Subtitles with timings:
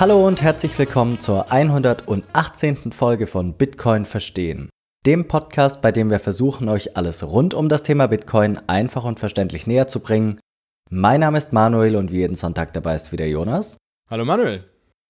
[0.00, 2.90] Hallo und herzlich willkommen zur 118.
[2.90, 4.70] Folge von Bitcoin verstehen.
[5.04, 9.20] Dem Podcast, bei dem wir versuchen, euch alles rund um das Thema Bitcoin einfach und
[9.20, 10.40] verständlich näher zu bringen.
[10.88, 13.76] Mein Name ist Manuel und wie jeden Sonntag dabei ist wieder Jonas.
[14.10, 14.64] Hallo Manuel.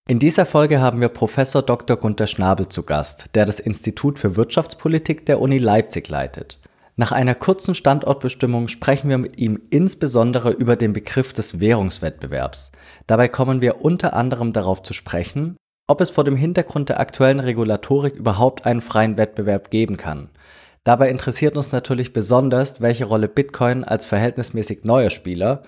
[0.09, 1.97] In dieser Folge haben wir Professor Dr.
[1.97, 6.59] Gunther Schnabel zu Gast, der das Institut für Wirtschaftspolitik der Uni Leipzig leitet.
[6.97, 12.73] Nach einer kurzen Standortbestimmung sprechen wir mit ihm insbesondere über den Begriff des Währungswettbewerbs.
[13.07, 17.41] Dabei kommen wir unter anderem darauf zu sprechen, ob es vor dem Hintergrund der aktuellen
[17.41, 20.29] Regulatorik überhaupt einen freien Wettbewerb geben kann.
[20.85, 25.63] Dabei interessiert uns natürlich besonders, welche Rolle Bitcoin als verhältnismäßig neuer Spieler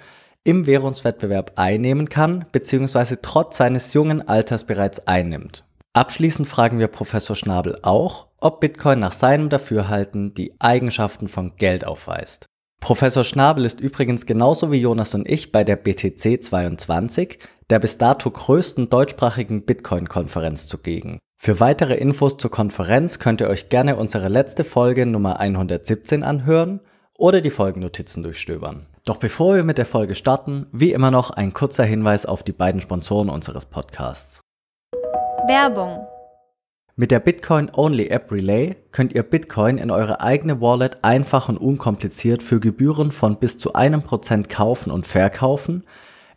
[0.45, 3.17] im Währungswettbewerb einnehmen kann bzw.
[3.23, 5.65] trotz seines jungen Alters bereits einnimmt.
[5.93, 11.87] Abschließend fragen wir Professor Schnabel auch, ob Bitcoin nach seinem Dafürhalten die Eigenschaften von Geld
[11.87, 12.47] aufweist.
[12.81, 17.39] Professor Schnabel ist übrigens genauso wie Jonas und ich bei der BTC 22,
[17.71, 21.21] der bis dato größten deutschsprachigen Bitcoin-Konferenz zugegen.
[21.41, 26.81] Für weitere Infos zur Konferenz könnt ihr euch gerne unsere letzte Folge Nummer 117 anhören
[27.17, 28.87] oder die Folgennotizen durchstöbern.
[29.05, 32.53] Doch bevor wir mit der Folge starten, wie immer noch ein kurzer Hinweis auf die
[32.53, 34.41] beiden Sponsoren unseres Podcasts.
[35.47, 36.07] Werbung
[36.95, 42.61] mit der Bitcoin-Only-App Relay könnt ihr Bitcoin in eure eigene Wallet einfach und unkompliziert für
[42.61, 45.85] Gebühren von bis zu einem Prozent kaufen und verkaufen,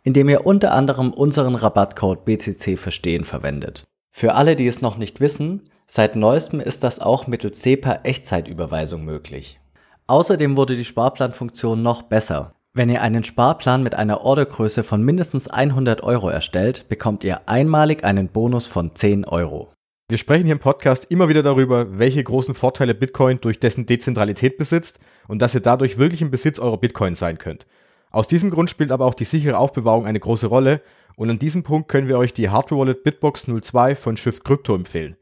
[0.02, 3.84] indem ihr unter anderem unseren Rabattcode BTC Verstehen verwendet.
[4.12, 9.04] Für alle, die es noch nicht wissen, seit neuestem ist das auch mittels SEPA Echtzeitüberweisung
[9.04, 9.60] möglich.
[10.06, 12.54] Außerdem wurde die Sparplanfunktion noch besser.
[12.72, 18.04] Wenn ihr einen Sparplan mit einer Ordergröße von mindestens 100 Euro erstellt, bekommt ihr einmalig
[18.04, 19.75] einen Bonus von 10 Euro.
[20.08, 24.56] Wir sprechen hier im Podcast immer wieder darüber, welche großen Vorteile Bitcoin durch dessen Dezentralität
[24.56, 27.66] besitzt und dass ihr dadurch wirklich im Besitz eurer Bitcoins sein könnt.
[28.12, 30.80] Aus diesem Grund spielt aber auch die sichere Aufbewahrung eine große Rolle
[31.16, 34.76] und an diesem Punkt können wir euch die Hardware Wallet Bitbox 02 von Shift Crypto
[34.76, 35.16] empfehlen.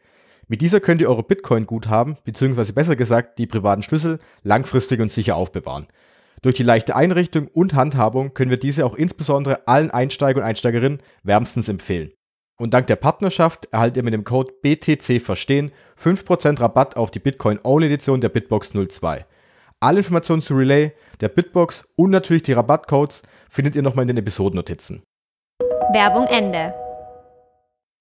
[0.49, 5.37] Mit dieser könnt ihr eure Bitcoin-Guthaben, beziehungsweise besser gesagt die privaten Schlüssel, langfristig und sicher
[5.37, 5.87] aufbewahren.
[6.43, 10.99] Durch die leichte Einrichtung und Handhabung können wir diese auch insbesondere allen Einsteiger und Einsteigerinnen
[11.23, 12.13] wärmstens empfehlen.
[12.57, 17.19] Und dank der Partnerschaft erhaltet ihr mit dem Code BTC Verstehen 5% Rabatt auf die
[17.19, 19.27] Bitcoin-Only-Edition der Bitbox 02.
[19.81, 24.19] Alle Informationen zu Relay, der Bitbox und natürlich die Rabattcodes findet ihr nochmal in den
[24.19, 25.03] Episodennotizen.
[25.93, 26.73] Werbung Ende.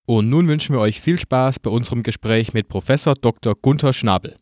[0.06, 3.56] Und nun wünschen wir euch viel Spaß bei unserem Gespräch mit Professor Dr.
[3.60, 4.36] Gunther Schnabel.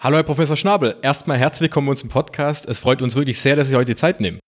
[0.00, 2.66] Hallo Herr Professor Schnabel, erstmal herzlich willkommen bei uns im Podcast.
[2.66, 4.38] Es freut uns wirklich sehr, dass Sie heute die Zeit nehmen.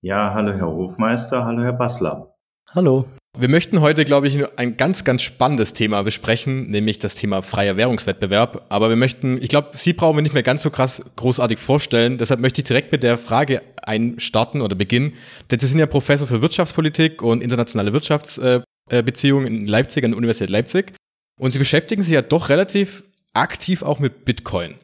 [0.00, 2.34] Ja, hallo Herr Hofmeister, hallo Herr Bassler.
[2.70, 3.04] Hallo.
[3.38, 7.78] Wir möchten heute, glaube ich, ein ganz, ganz spannendes Thema besprechen, nämlich das Thema freier
[7.78, 8.66] Währungswettbewerb.
[8.68, 12.18] Aber wir möchten, ich glaube, Sie brauchen wir nicht mehr ganz so krass großartig vorstellen.
[12.18, 15.14] Deshalb möchte ich direkt mit der Frage einstarten oder beginnen.
[15.50, 20.50] Denn Sie sind ja Professor für Wirtschaftspolitik und internationale Wirtschaftsbeziehungen in Leipzig, an der Universität
[20.50, 20.92] Leipzig.
[21.40, 24.74] Und Sie beschäftigen sich ja doch relativ aktiv auch mit Bitcoin.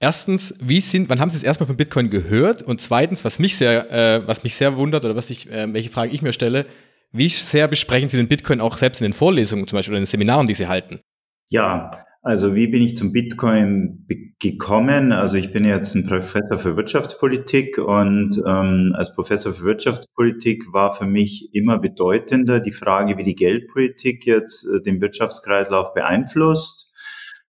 [0.00, 2.60] Erstens, wie sind, wann haben Sie es erstmal von Bitcoin gehört?
[2.60, 5.88] Und zweitens, was mich sehr, äh, was mich sehr wundert oder was ich, äh, welche
[5.88, 6.66] Frage ich mir stelle,
[7.12, 10.04] wie sehr besprechen Sie den Bitcoin auch selbst in den Vorlesungen zum Beispiel oder in
[10.04, 11.00] den Seminaren, die Sie halten?
[11.48, 11.90] Ja,
[12.22, 14.06] also wie bin ich zum Bitcoin
[14.38, 15.12] gekommen?
[15.12, 20.92] Also ich bin jetzt ein Professor für Wirtschaftspolitik und ähm, als Professor für Wirtschaftspolitik war
[20.92, 26.94] für mich immer bedeutender die Frage, wie die Geldpolitik jetzt äh, den Wirtschaftskreislauf beeinflusst.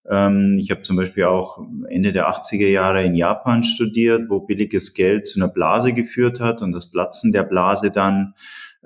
[0.09, 1.59] Ähm, ich habe zum Beispiel auch
[1.89, 6.61] Ende der 80er Jahre in Japan studiert, wo billiges Geld zu einer Blase geführt hat
[6.61, 8.33] und das Platzen der Blase dann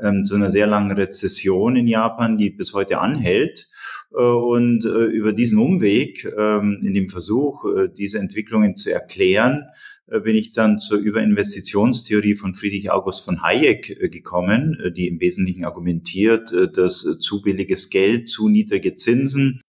[0.02, 3.68] ähm, zu einer sehr langen Rezession in Japan, die bis heute anhält.
[4.12, 9.66] Äh, und äh, über diesen Umweg, ähm, in dem Versuch, äh, diese Entwicklungen zu erklären,
[10.08, 15.08] äh, bin ich dann zur Überinvestitionstheorie von Friedrich August von Hayek äh, gekommen, äh, die
[15.08, 19.62] im Wesentlichen argumentiert, dass zu billiges Geld, zu niedrige Zinsen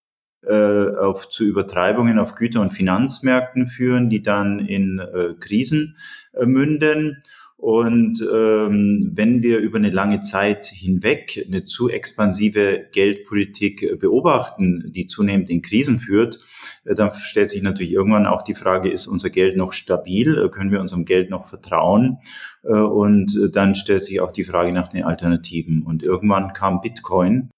[0.47, 5.01] auf, zu Übertreibungen auf Güter- und Finanzmärkten führen, die dann in
[5.39, 5.97] Krisen
[6.39, 7.23] münden.
[7.57, 15.07] Und ähm, wenn wir über eine lange Zeit hinweg eine zu expansive Geldpolitik beobachten, die
[15.07, 16.39] zunehmend in Krisen führt,
[16.83, 20.37] äh, dann stellt sich natürlich irgendwann auch die Frage, ist unser Geld noch stabil?
[20.37, 22.17] Äh, können wir unserem Geld noch vertrauen?
[22.63, 25.83] Äh, und dann stellt sich auch die Frage nach den Alternativen.
[25.83, 27.51] Und irgendwann kam Bitcoin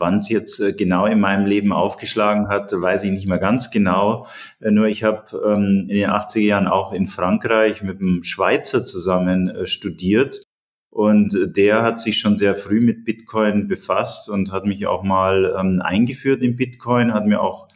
[0.00, 3.70] Wann es jetzt äh, genau in meinem Leben aufgeschlagen hat, weiß ich nicht mehr ganz
[3.70, 4.26] genau.
[4.60, 8.84] Äh, nur ich habe ähm, in den 80er Jahren auch in Frankreich mit einem Schweizer
[8.84, 10.42] zusammen äh, studiert.
[10.92, 15.54] Und der hat sich schon sehr früh mit Bitcoin befasst und hat mich auch mal
[15.56, 17.68] ähm, eingeführt in Bitcoin, hat mir auch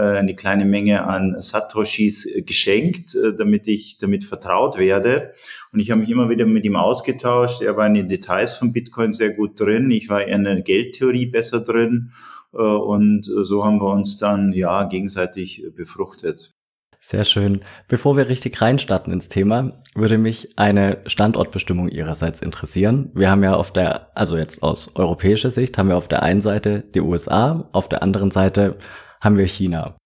[0.00, 5.32] eine kleine Menge an Satoshis äh, geschenkt, äh, damit ich damit vertraut werde.
[5.72, 7.62] Und ich habe mich immer wieder mit ihm ausgetauscht.
[7.62, 9.90] Er war in den Details von Bitcoin sehr gut drin.
[9.90, 12.12] Ich war in der Geldtheorie besser drin.
[12.52, 16.56] Und so haben wir uns dann ja gegenseitig befruchtet.
[17.00, 17.60] Sehr schön.
[17.86, 23.10] Bevor wir richtig reinstarten ins Thema, würde mich eine Standortbestimmung Ihrerseits interessieren.
[23.14, 26.40] Wir haben ja auf der, also jetzt aus europäischer Sicht, haben wir auf der einen
[26.40, 28.78] Seite die USA, auf der anderen Seite
[29.20, 29.96] haben wir China.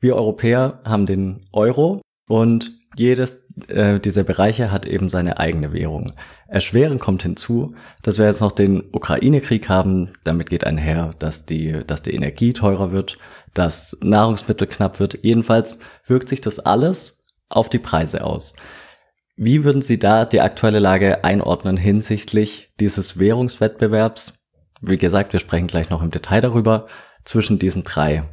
[0.00, 6.12] Wir Europäer haben den Euro und jedes äh, dieser Bereiche hat eben seine eigene Währung.
[6.48, 10.12] Erschweren kommt hinzu, dass wir jetzt noch den Ukraine-Krieg haben.
[10.24, 13.18] Damit geht einher, dass die, dass die Energie teurer wird,
[13.52, 15.18] dass Nahrungsmittel knapp wird.
[15.22, 18.54] Jedenfalls wirkt sich das alles auf die Preise aus.
[19.36, 24.46] Wie würden Sie da die aktuelle Lage einordnen hinsichtlich dieses Währungswettbewerbs?
[24.80, 26.86] Wie gesagt, wir sprechen gleich noch im Detail darüber
[27.24, 28.24] zwischen diesen drei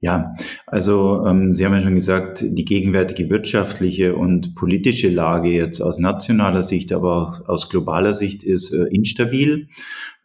[0.00, 0.34] ja,
[0.66, 5.98] also ähm, Sie haben ja schon gesagt, die gegenwärtige wirtschaftliche und politische Lage jetzt aus
[5.98, 9.68] nationaler Sicht, aber auch aus globaler Sicht ist äh, instabil.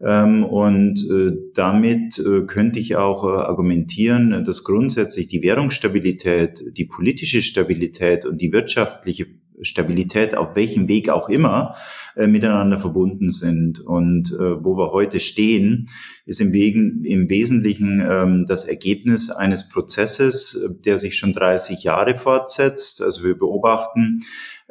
[0.02, 6.86] Ähm, und äh, damit äh, könnte ich auch äh, argumentieren, dass grundsätzlich die Währungsstabilität, die
[6.86, 9.28] politische Stabilität und die wirtschaftliche
[9.62, 11.76] Stabilität, auf welchem Weg auch immer,
[12.16, 13.80] äh, miteinander verbunden sind.
[13.80, 15.90] Und äh, wo wir heute stehen,
[16.26, 22.16] ist im, Wegen, im Wesentlichen ähm, das Ergebnis eines Prozesses, der sich schon 30 Jahre
[22.18, 23.02] fortsetzt.
[23.02, 24.22] Also wir beobachten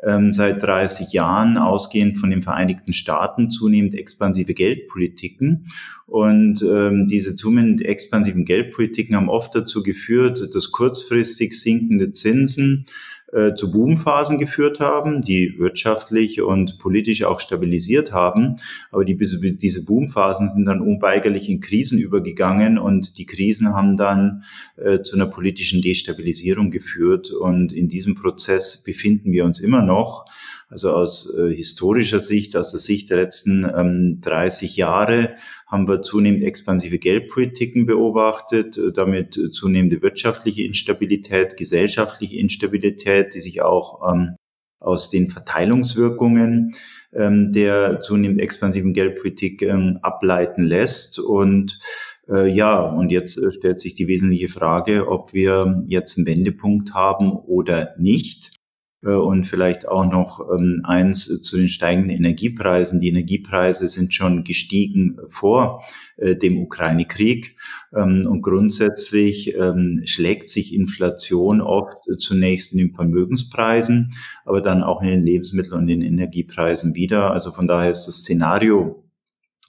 [0.02, 5.66] ähm, seit 30 Jahren, ausgehend von den Vereinigten Staaten, zunehmend expansive Geldpolitiken.
[6.06, 12.87] Und ähm, diese zunehmend expansiven Geldpolitiken haben oft dazu geführt, dass kurzfristig sinkende Zinsen
[13.32, 18.56] äh, zu Boomphasen geführt haben, die wirtschaftlich und politisch auch stabilisiert haben.
[18.90, 24.44] Aber die, diese Boomphasen sind dann unweigerlich in Krisen übergegangen und die Krisen haben dann
[24.76, 27.30] äh, zu einer politischen Destabilisierung geführt.
[27.30, 30.26] Und in diesem Prozess befinden wir uns immer noch.
[30.70, 35.34] Also aus äh, historischer Sicht, aus der Sicht der letzten ähm, 30 Jahre
[35.67, 43.62] haben wir zunehmend expansive Geldpolitiken beobachtet, äh, damit zunehmende wirtschaftliche Instabilität, gesellschaftliche Instabilität, die sich
[43.62, 44.37] auch ähm,
[44.78, 46.75] aus den Verteilungswirkungen
[47.12, 51.19] ähm, der zunehmend expansiven Geldpolitik ähm, ableiten lässt.
[51.19, 51.81] Und
[52.28, 56.94] äh, ja, und jetzt äh, stellt sich die wesentliche Frage, ob wir jetzt einen Wendepunkt
[56.94, 58.59] haben oder nicht.
[59.02, 63.00] Äh, und vielleicht auch noch ähm, eins zu den steigenden Energiepreisen.
[63.00, 65.85] Die Energiepreise sind schon gestiegen vor
[66.17, 67.56] äh, dem Ukraine-Krieg.
[67.94, 74.12] Ähm, und grundsätzlich ähm, schlägt sich Inflation oft zunächst in den Vermögenspreisen,
[74.44, 77.31] aber dann auch in den Lebensmittel- und den Energiepreisen wieder.
[77.31, 79.05] Also von daher ist das Szenario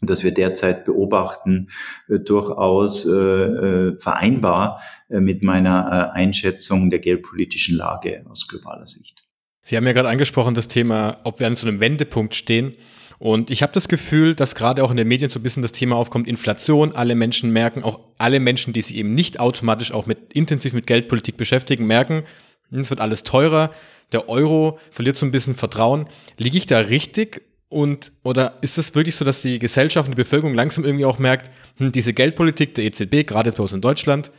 [0.04, 1.70] das wir derzeit beobachten,
[2.10, 9.21] äh, durchaus äh, vereinbar mit meiner Einschätzung der geldpolitischen Lage aus globaler Sicht.
[9.64, 12.74] Sie haben ja gerade angesprochen, das Thema, ob wir an so einem Wendepunkt stehen.
[13.20, 15.72] Und ich habe das Gefühl, dass gerade auch in den Medien so ein bisschen das
[15.72, 16.96] Thema aufkommt, Inflation.
[16.96, 20.88] Alle Menschen merken, auch alle Menschen, die sich eben nicht automatisch auch mit intensiv mit
[20.88, 22.24] Geldpolitik beschäftigen, merken,
[22.72, 23.72] hm, es wird alles teurer.
[24.12, 26.08] Der Euro verliert so ein bisschen Vertrauen.
[26.38, 27.44] Liege ich da richtig?
[27.70, 31.20] Und, oder ist es wirklich so, dass die Gesellschaft und die Bevölkerung langsam irgendwie auch
[31.20, 34.32] merkt, hm, diese Geldpolitik der EZB, gerade uns in Deutschland,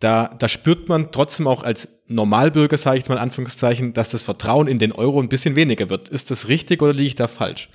[0.00, 4.22] da, da spürt man trotzdem auch als Normalbürger, sage ich mal in Anführungszeichen, dass das
[4.22, 6.08] Vertrauen in den Euro ein bisschen weniger wird.
[6.08, 7.68] Ist das richtig oder liege ich da falsch?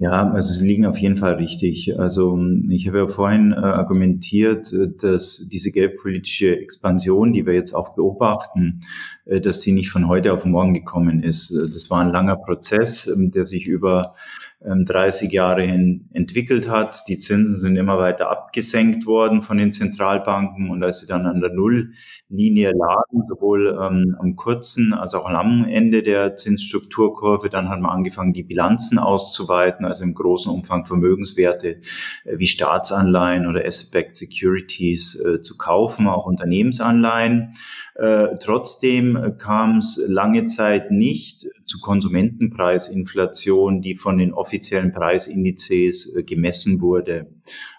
[0.00, 1.98] Ja, also sie liegen auf jeden Fall richtig.
[1.98, 2.38] Also
[2.68, 7.96] ich habe ja vorhin äh, argumentiert, äh, dass diese geldpolitische Expansion, die wir jetzt auch
[7.96, 8.80] beobachten,
[9.24, 11.52] äh, dass sie nicht von heute auf morgen gekommen ist.
[11.52, 14.14] Das war ein langer Prozess, ähm, der sich über
[14.60, 17.04] 30 ähm, Jahre hin entwickelt hat.
[17.06, 21.40] Die Zinsen sind immer weiter abgesenkt worden von den Zentralbanken und als sie dann an
[21.40, 27.80] der Nulllinie lagen, sowohl ähm, am kurzen als auch am Ende der Zinsstrukturkurve, dann hat
[27.80, 31.80] man angefangen, die Bilanzen auszuweiten, also im großen Umfang Vermögenswerte
[32.24, 37.54] äh, wie Staatsanleihen oder Asset-Backed Securities äh, zu kaufen, auch Unternehmensanleihen.
[37.94, 46.24] Äh, trotzdem kam es lange Zeit nicht zu Konsumentenpreisinflation, die von den offiziellen Preisindizes äh,
[46.24, 47.28] gemessen wurde.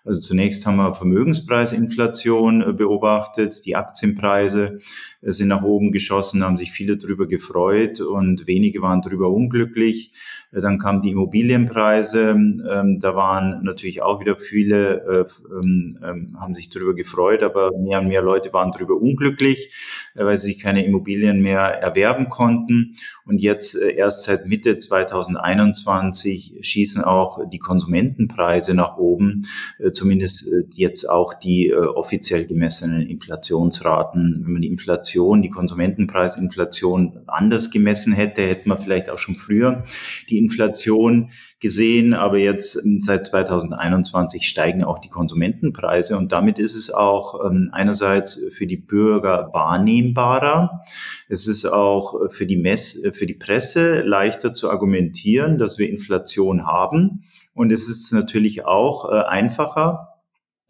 [0.05, 3.65] Also zunächst haben wir Vermögenspreisinflation äh, beobachtet.
[3.65, 4.79] Die Aktienpreise
[5.21, 10.13] äh, sind nach oben geschossen, haben sich viele darüber gefreut und wenige waren darüber unglücklich.
[10.51, 12.29] Äh, dann kamen die Immobilienpreise.
[12.31, 15.27] Ähm, da waren natürlich auch wieder viele,
[15.61, 19.73] ähm, ähm, haben sich darüber gefreut, aber mehr und mehr Leute waren darüber unglücklich,
[20.15, 22.95] weil sie sich keine Immobilien mehr erwerben konnten.
[23.25, 29.45] Und jetzt erst seit Mitte 2021 schießen auch die Konsumentenpreise nach oben.
[29.79, 34.41] Äh, zumindest äh, jetzt auch die äh, offiziell gemessenen Inflationsraten.
[34.43, 39.83] Wenn man die Inflation, die Konsumentenpreisinflation anders gemessen hätte, hätte man vielleicht auch schon früher
[40.29, 46.75] die Inflation gesehen, aber jetzt ähm, seit 2021 steigen auch die Konsumentenpreise und damit ist
[46.75, 50.83] es auch ähm, einerseits für die Bürger wahrnehmbarer.
[51.27, 56.65] Es ist auch für die Mess, für die Presse leichter zu argumentieren, dass wir Inflation
[56.65, 57.23] haben
[57.53, 60.09] und es ist natürlich auch äh, einfacher,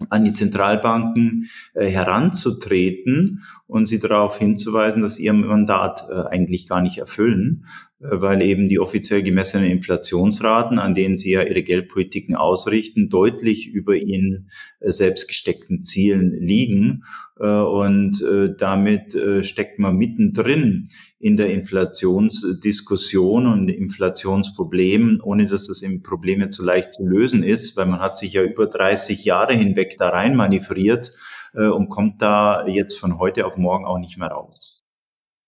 [0.09, 6.67] an die Zentralbanken äh, heranzutreten und sie darauf hinzuweisen, dass sie ihr Mandat äh, eigentlich
[6.67, 11.63] gar nicht erfüllen, äh, weil eben die offiziell gemessenen Inflationsraten, an denen sie ja ihre
[11.63, 17.03] Geldpolitiken ausrichten, deutlich über ihren äh, selbst gesteckten Zielen liegen.
[17.39, 20.87] Äh, und äh, damit äh, steckt man mittendrin
[21.19, 27.43] in der Inflationsdiskussion und Inflationsproblem, ohne dass das im Problem jetzt so leicht zu lösen
[27.43, 31.11] ist, weil man hat sich ja über 30 Jahre hinweg da rein manövriert
[31.53, 34.78] äh, und kommt da jetzt von heute auf morgen auch nicht mehr raus.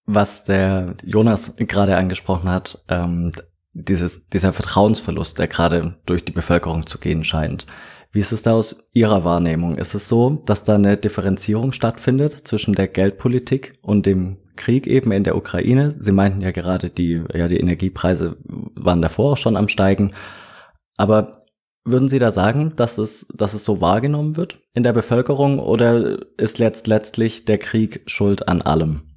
[0.06, 3.32] Was der Jonas gerade angesprochen hat, ähm,
[3.74, 7.68] dieses, dieser Vertrauensverlust, der gerade durch die Bevölkerung zu gehen scheint.
[8.12, 9.78] Wie ist es da aus Ihrer Wahrnehmung?
[9.78, 15.12] Ist es so, dass da eine Differenzierung stattfindet zwischen der Geldpolitik und dem Krieg eben
[15.12, 15.96] in der Ukraine.
[16.00, 20.14] Sie meinten ja gerade, die, ja, die Energiepreise waren davor auch schon am Steigen.
[20.98, 21.46] Aber
[21.84, 26.20] würden Sie da sagen, dass es, dass es so wahrgenommen wird in der Bevölkerung oder
[26.38, 29.11] ist letzt, letztlich der Krieg schuld an allem?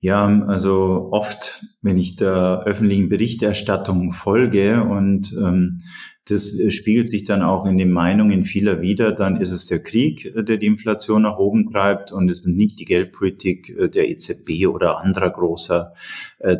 [0.00, 5.80] Ja, also oft, wenn ich der öffentlichen Berichterstattung folge und ähm,
[6.28, 9.12] das äh, spiegelt sich dann auch in den Meinungen vieler wieder.
[9.12, 12.56] Dann ist es der Krieg, äh, der die Inflation nach oben treibt und es ist
[12.56, 15.92] nicht die Geldpolitik äh, der EZB oder anderer großer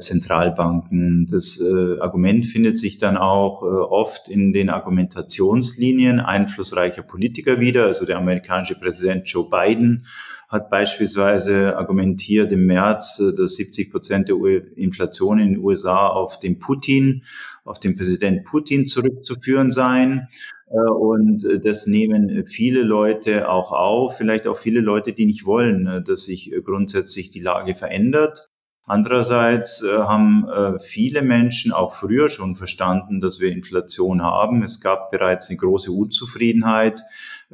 [0.00, 1.28] Zentralbanken.
[1.30, 1.62] Das
[2.00, 7.84] Argument findet sich dann auch oft in den Argumentationslinien einflussreicher Politiker wieder.
[7.84, 10.04] Also der amerikanische Präsident Joe Biden
[10.48, 14.36] hat beispielsweise argumentiert im März, dass 70 Prozent der
[14.76, 17.22] Inflation in den USA auf den Putin
[17.68, 20.28] auf den Präsident Putin zurückzuführen sein.
[20.70, 25.46] Äh, und äh, das nehmen viele Leute auch auf, vielleicht auch viele Leute, die nicht
[25.46, 28.48] wollen, äh, dass sich grundsätzlich die Lage verändert.
[28.90, 30.46] Andererseits haben
[30.80, 34.62] viele Menschen auch früher schon verstanden, dass wir Inflation haben.
[34.62, 37.02] Es gab bereits eine große Unzufriedenheit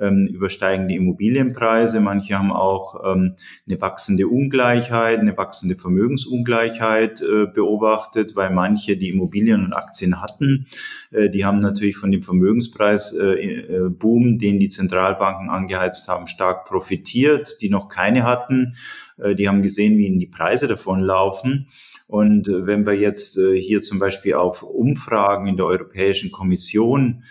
[0.01, 2.01] ähm, übersteigende Immobilienpreise.
[2.01, 3.35] Manche haben auch ähm,
[3.67, 10.67] eine wachsende Ungleichheit, eine wachsende Vermögensungleichheit äh, beobachtet, weil manche, die Immobilien und Aktien hatten,
[11.11, 16.65] äh, die haben natürlich von dem Vermögenspreisboom, äh, äh den die Zentralbanken angeheizt haben, stark
[16.65, 17.61] profitiert.
[17.61, 18.75] Die noch keine hatten,
[19.19, 21.69] äh, die haben gesehen, wie ihnen die Preise davonlaufen.
[22.09, 27.23] Und äh, wenn wir jetzt hier zum Beispiel auf Umfragen in der Europäischen Kommission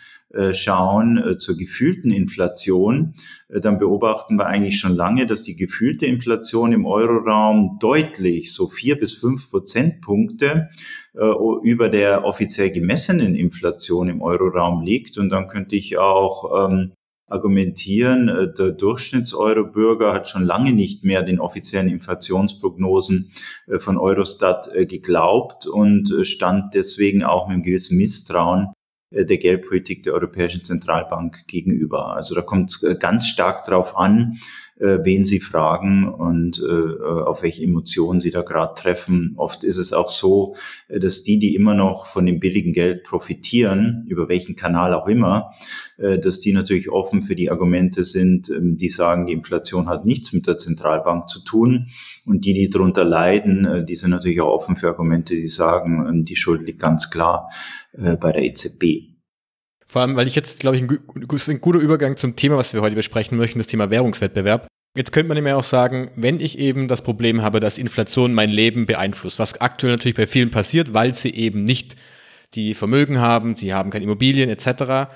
[0.54, 3.14] schauen äh, zur gefühlten Inflation,
[3.50, 8.68] äh, dann beobachten wir eigentlich schon lange, dass die gefühlte Inflation im Euroraum deutlich so
[8.68, 10.70] vier bis fünf Prozentpunkte
[11.62, 15.20] über der offiziell gemessenen Inflation im Euroraum liegt.
[15.20, 16.94] Und dann könnte ich auch ähm,
[17.30, 23.32] argumentieren, der Durchschnittseurobürger hat schon lange nicht mehr den offiziellen Inflationsprognosen
[23.78, 28.83] von Eurostat geglaubt und stand deswegen auch mit einem gewissen Misstrauen äh,
[29.14, 32.16] der Geldpolitik der Europäischen Zentralbank gegenüber.
[32.16, 34.38] Also da kommt es äh, ganz stark darauf an,
[34.80, 39.34] äh, wen Sie fragen und auf welche Emotionen Sie da gerade treffen.
[39.38, 40.56] Oft ist es auch so,
[40.90, 45.52] dass die, die immer noch von dem billigen Geld profitieren, über welchen Kanal auch immer,
[45.98, 50.34] dass die natürlich offen für die Argumente sind, ähm, die sagen, die Inflation hat nichts
[50.34, 51.88] mit der Zentralbank zu tun.
[52.26, 56.24] Und die, die darunter leiden, die sind natürlich auch offen für Argumente, die sagen, ähm,
[56.24, 57.50] die Schuld liegt ganz klar
[57.94, 59.13] äh, bei der EZB.
[59.94, 62.96] Vor allem, weil ich jetzt, glaube ich, ein, guter Übergang zum Thema, was wir heute
[62.96, 64.66] besprechen möchten, das Thema Währungswettbewerb.
[64.98, 68.50] Jetzt könnte man immer auch sagen, wenn ich eben das Problem habe, dass Inflation mein
[68.50, 71.96] Leben beeinflusst, was aktuell natürlich bei vielen passiert, weil sie eben nicht
[72.56, 75.14] die Vermögen haben, die haben keine Immobilien etc.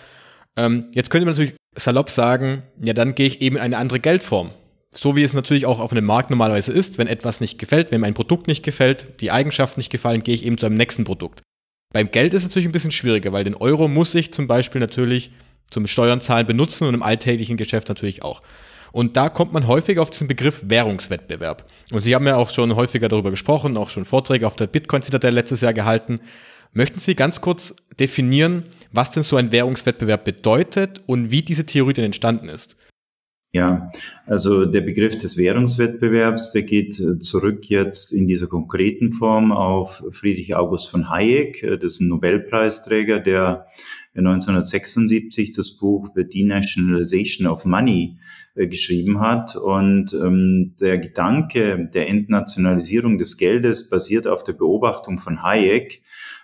[0.56, 4.00] Ähm, jetzt könnte man natürlich salopp sagen, ja, dann gehe ich eben in eine andere
[4.00, 4.52] Geldform.
[4.94, 8.02] So wie es natürlich auch auf einem Markt normalerweise ist, wenn etwas nicht gefällt, wenn
[8.02, 11.42] mein Produkt nicht gefällt, die Eigenschaften nicht gefallen, gehe ich eben zu einem nächsten Produkt.
[11.94, 14.82] Beim Geld ist es natürlich ein bisschen schwieriger, weil den Euro muss ich zum Beispiel
[14.82, 15.32] natürlich
[15.70, 18.42] zum Steuern zahlen benutzen und im alltäglichen Geschäft natürlich auch.
[18.92, 21.70] Und da kommt man häufig auf diesen Begriff Währungswettbewerb.
[21.92, 25.34] Und Sie haben ja auch schon häufiger darüber gesprochen, auch schon Vorträge auf der Bitcoin-Citadel
[25.34, 26.20] letztes Jahr gehalten.
[26.74, 31.94] Möchten Sie ganz kurz definieren, was denn so ein Währungswettbewerb bedeutet und wie diese Theorie
[31.94, 32.78] denn entstanden ist?
[33.54, 33.90] Ja,
[34.26, 40.04] Also der Begriff des Währungswettbewerbs, der geht äh, zurück jetzt in dieser konkreten Form auf
[40.12, 43.66] Friedrich August von Hayek, äh, das ist ein Nobelpreisträger, der
[44.16, 48.18] 1976 das Buch The Denationalization of Money
[48.56, 49.56] äh, geschrieben hat.
[49.56, 56.02] Und ähm, der Gedanke der Entnationalisierung des Geldes basiert auf der Beobachtung von Hayek,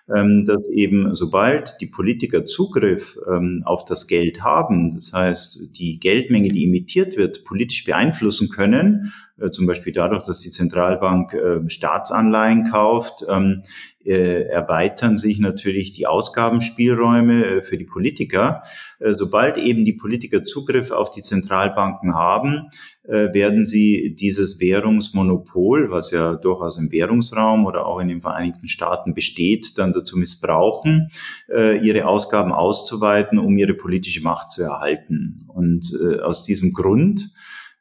[0.08, 6.50] dass eben sobald die Politiker Zugriff ähm, auf das Geld haben, das heißt die Geldmenge,
[6.50, 9.14] die emittiert wird, politisch beeinflussen können,
[9.52, 13.64] zum Beispiel dadurch, dass die Zentralbank äh, Staatsanleihen kauft, ähm,
[14.06, 18.64] äh, erweitern sich natürlich die Ausgabenspielräume äh, für die Politiker.
[19.00, 22.68] Äh, sobald eben die Politiker Zugriff auf die Zentralbanken haben,
[23.04, 28.68] äh, werden sie dieses Währungsmonopol, was ja durchaus im Währungsraum oder auch in den Vereinigten
[28.68, 31.10] Staaten besteht, dann dazu missbrauchen,
[31.50, 35.38] ihre Ausgaben auszuweiten, um ihre politische Macht zu erhalten.
[35.48, 37.34] Und aus diesem Grund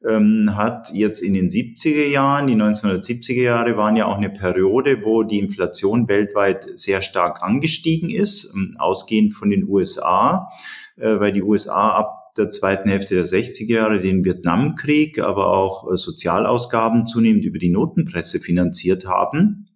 [0.09, 5.05] ähm, hat jetzt in den 70er Jahren, die 1970er Jahre waren ja auch eine Periode,
[5.05, 10.49] wo die Inflation weltweit sehr stark angestiegen ist, ähm, ausgehend von den USA,
[10.97, 15.91] äh, weil die USA ab der zweiten Hälfte der 60er Jahre den Vietnamkrieg, aber auch
[15.91, 19.69] äh, Sozialausgaben zunehmend über die Notenpresse finanziert haben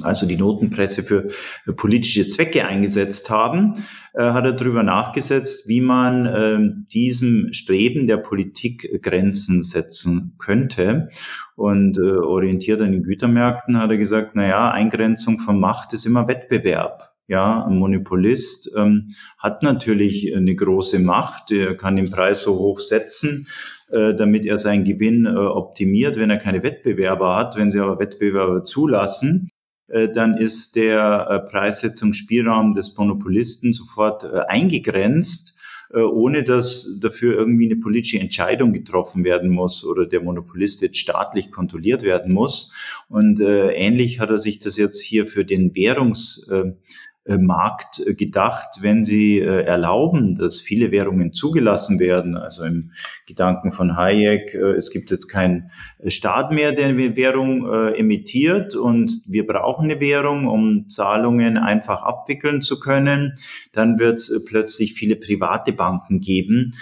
[0.00, 1.28] also die Notenpresse für
[1.76, 3.84] politische Zwecke eingesetzt haben,
[4.14, 11.08] äh, hat er darüber nachgesetzt, wie man äh, diesem Streben der Politik Grenzen setzen könnte.
[11.56, 16.06] Und äh, orientiert an den Gütermärkten hat er gesagt, na ja, Eingrenzung von Macht ist
[16.06, 17.12] immer Wettbewerb.
[17.28, 19.08] Ja, ein Monopolist ähm,
[19.38, 23.46] hat natürlich eine große Macht, er kann den Preis so hoch setzen,
[23.90, 27.56] äh, damit er seinen Gewinn äh, optimiert, wenn er keine Wettbewerber hat.
[27.56, 29.48] Wenn sie aber Wettbewerber zulassen,
[29.88, 35.58] dann ist der äh, Preissetzungsspielraum des Monopolisten sofort äh, eingegrenzt,
[35.94, 41.50] ohne dass dafür irgendwie eine politische Entscheidung getroffen werden muss oder der Monopolist jetzt staatlich
[41.50, 42.72] kontrolliert werden muss.
[43.10, 46.72] Und ähnlich hat er sich das jetzt hier für den Währungs äh,
[47.24, 52.36] Markt äh, gedacht, wenn sie äh, erlauben, dass viele Währungen zugelassen werden.
[52.36, 52.92] Also im
[53.26, 55.70] Gedanken von Hayek, es gibt jetzt keinen
[56.06, 62.60] Staat mehr, der eine Währung emittiert und wir brauchen eine Währung, um Zahlungen einfach abwickeln
[62.60, 63.34] zu können.
[63.72, 66.74] Dann wird es plötzlich viele private Banken geben,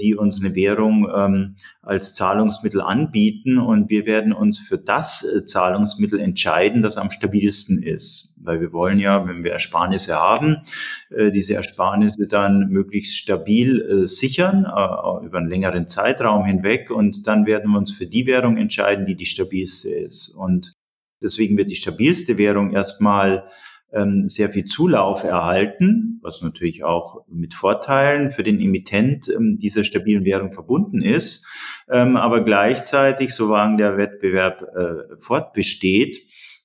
[0.00, 6.20] die uns eine Währung ähm, als Zahlungsmittel anbieten und wir werden uns für das Zahlungsmittel
[6.20, 10.58] entscheiden, das am stabilsten ist weil wir wollen ja, wenn wir Ersparnisse haben,
[11.10, 17.26] äh, diese Ersparnisse dann möglichst stabil äh, sichern äh, über einen längeren Zeitraum hinweg und
[17.26, 20.28] dann werden wir uns für die Währung entscheiden, die die stabilste ist.
[20.28, 20.74] Und
[21.22, 23.48] deswegen wird die stabilste Währung erstmal
[23.92, 29.82] ähm, sehr viel Zulauf erhalten, was natürlich auch mit Vorteilen für den Emittent ähm, dieser
[29.82, 31.46] stabilen Währung verbunden ist.
[31.90, 34.64] Ähm, aber gleichzeitig, solange der Wettbewerb
[35.18, 36.22] fortbesteht,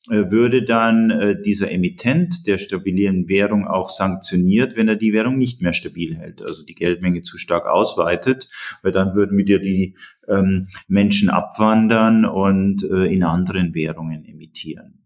[0.08, 5.62] würde dann äh, dieser Emittent der stabilen Währung auch sanktioniert, wenn er die Währung nicht
[5.62, 8.50] mehr stabil hält, also die Geldmenge zu stark ausweitet,
[8.84, 9.96] weil dann würden wieder die
[10.28, 15.06] ähm, Menschen abwandern und äh, in anderen Währungen emittieren.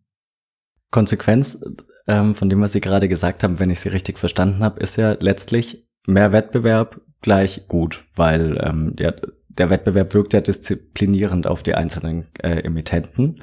[0.91, 1.61] Konsequenz
[2.07, 4.97] ähm, von dem, was Sie gerade gesagt haben, wenn ich Sie richtig verstanden habe, ist
[4.97, 9.15] ja letztlich mehr Wettbewerb gleich gut, weil ähm, der,
[9.47, 13.41] der Wettbewerb wirkt ja disziplinierend auf die einzelnen äh, Emittenten.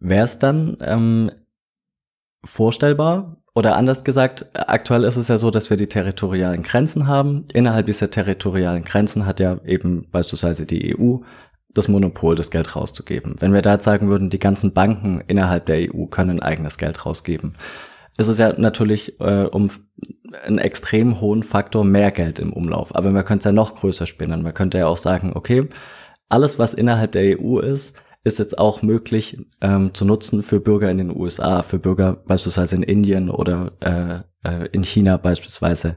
[0.00, 1.30] Wäre es dann ähm,
[2.44, 7.44] vorstellbar, oder anders gesagt, aktuell ist es ja so, dass wir die territorialen Grenzen haben.
[7.52, 11.18] Innerhalb dieser territorialen Grenzen hat ja eben beispielsweise die EU
[11.70, 13.34] das Monopol, das Geld rauszugeben.
[13.40, 17.04] Wenn wir da jetzt sagen würden, die ganzen Banken innerhalb der EU können eigenes Geld
[17.04, 17.54] rausgeben,
[18.16, 19.68] ist es ja natürlich äh, um
[20.44, 22.94] einen extrem hohen Faktor mehr Geld im Umlauf.
[22.94, 24.42] Aber man könnte es ja noch größer spinnen.
[24.42, 25.68] Man könnte ja auch sagen, okay,
[26.28, 27.96] alles, was innerhalb der EU ist,
[28.28, 32.76] ist jetzt auch möglich ähm, zu nutzen für Bürger in den USA, für Bürger beispielsweise
[32.76, 35.96] in Indien oder äh, äh, in China beispielsweise.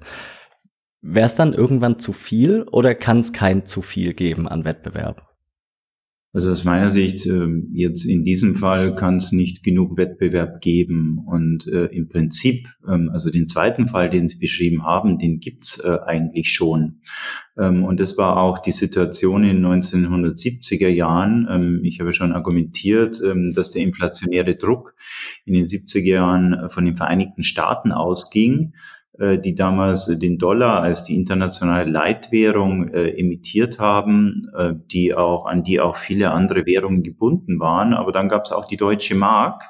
[1.02, 5.31] Wäre es dann irgendwann zu viel oder kann es kein zu viel geben an Wettbewerb?
[6.34, 11.20] Also aus meiner Sicht, äh, jetzt in diesem Fall kann es nicht genug Wettbewerb geben.
[11.28, 15.80] Und äh, im Prinzip, ähm, also den zweiten Fall, den Sie beschrieben haben, den gibt's
[15.80, 17.02] äh, eigentlich schon.
[17.58, 21.48] Ähm, und das war auch die Situation in 1970er Jahren.
[21.50, 23.22] Ähm, ich habe schon argumentiert,
[23.54, 24.96] dass der inflationäre Druck
[25.46, 31.03] in den 70er Jahren von den Vereinigten Staaten ausging äh, die damals den Dollar als
[31.03, 37.03] die internationale Leitwährung äh, emittiert haben, äh, die auch, an die auch viele andere Währungen
[37.03, 37.93] gebunden waren.
[37.93, 39.63] Aber dann gab es auch die deutsche Mark.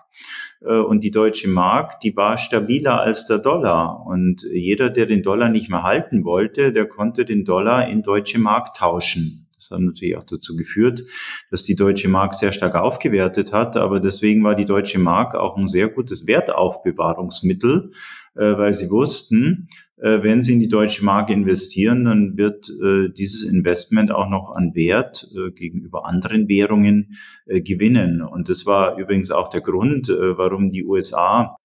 [0.61, 4.05] Äh, und die deutsche Mark, die war stabiler als der Dollar.
[4.05, 8.39] Und jeder, der den Dollar nicht mehr halten wollte, der konnte den Dollar in deutsche
[8.39, 9.47] Mark tauschen.
[9.61, 11.03] Das hat natürlich auch dazu geführt,
[11.51, 13.77] dass die deutsche Mark sehr stark aufgewertet hat.
[13.77, 17.91] Aber deswegen war die deutsche Mark auch ein sehr gutes Wertaufbewahrungsmittel,
[18.33, 23.09] äh, weil sie wussten, äh, wenn sie in die deutsche Mark investieren, dann wird äh,
[23.15, 28.21] dieses Investment auch noch an Wert gegenüber anderen Währungen gewinnen.
[28.21, 31.55] Und das war übrigens auch der Grund, warum die USA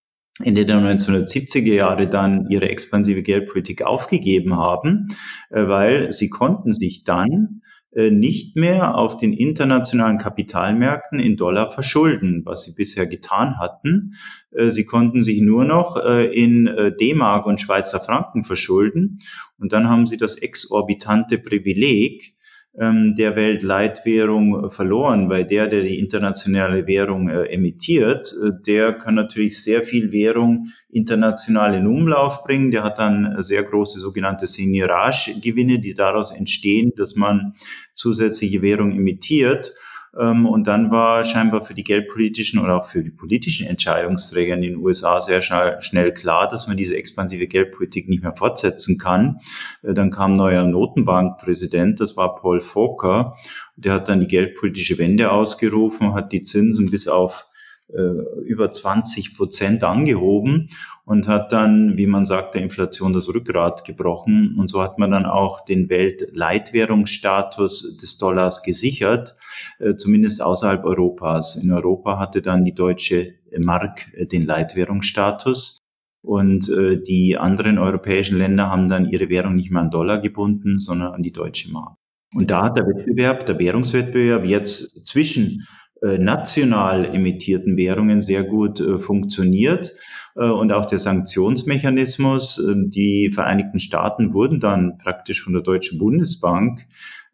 [0.42, 5.08] Ende der 1970er Jahre dann ihre expansive Geldpolitik aufgegeben haben,
[5.48, 7.62] weil sie konnten sich dann
[8.10, 14.14] nicht mehr auf den internationalen Kapitalmärkten in Dollar verschulden, was sie bisher getan hatten.
[14.52, 19.18] Äh, sie konnten sich nur noch äh, in D-Mark und Schweizer Franken verschulden.
[19.58, 22.35] Und dann haben sie das exorbitante Privileg,
[22.78, 29.62] der Weltleitwährung verloren, weil der, der die internationale Währung äh, emittiert, äh, der kann natürlich
[29.62, 32.70] sehr viel Währung international in Umlauf bringen.
[32.70, 37.54] Der hat dann sehr große sogenannte Seigniorage-Gewinne, die daraus entstehen, dass man
[37.94, 39.72] zusätzliche Währung emittiert.
[40.18, 44.62] Ähm, und dann war scheinbar für die geldpolitischen oder auch für die politischen Entscheidungsträger in
[44.62, 49.38] den USA sehr schnell, klar, dass man diese expansive Geldpolitik nicht mehr fortsetzen kann.
[49.82, 53.36] Äh, dann kam neuer Notenbankpräsident, das war Paul Volcker.
[53.76, 57.46] Der hat dann die geldpolitische Wende ausgerufen, hat die Zinsen bis auf
[57.88, 60.66] über 20 Prozent angehoben
[61.06, 64.56] und hat dann, wie man sagt, der Inflation das Rückgrat gebrochen.
[64.58, 69.36] Und so hat man dann auch den Weltleitwährungsstatus des Dollars gesichert,
[69.78, 71.54] äh, zumindest außerhalb Europas.
[71.54, 75.78] In Europa hatte dann die deutsche Mark äh, den Leitwährungsstatus.
[76.24, 80.80] Und äh, die anderen europäischen Länder haben dann ihre Währung nicht mehr an Dollar gebunden,
[80.80, 81.94] sondern an die deutsche Mark.
[82.34, 85.64] Und da hat der Wettbewerb, der Währungswettbewerb jetzt zwischen äh,
[86.02, 89.92] national emittierten Währungen sehr gut äh, funktioniert.
[90.36, 92.58] Äh, und auch der Sanktionsmechanismus.
[92.58, 96.86] Ähm, die Vereinigten Staaten wurden dann praktisch von der Deutschen Bundesbank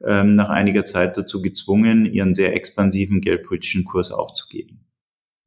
[0.05, 4.87] ähm, nach einiger Zeit dazu gezwungen, ihren sehr expansiven geldpolitischen Kurs aufzugeben.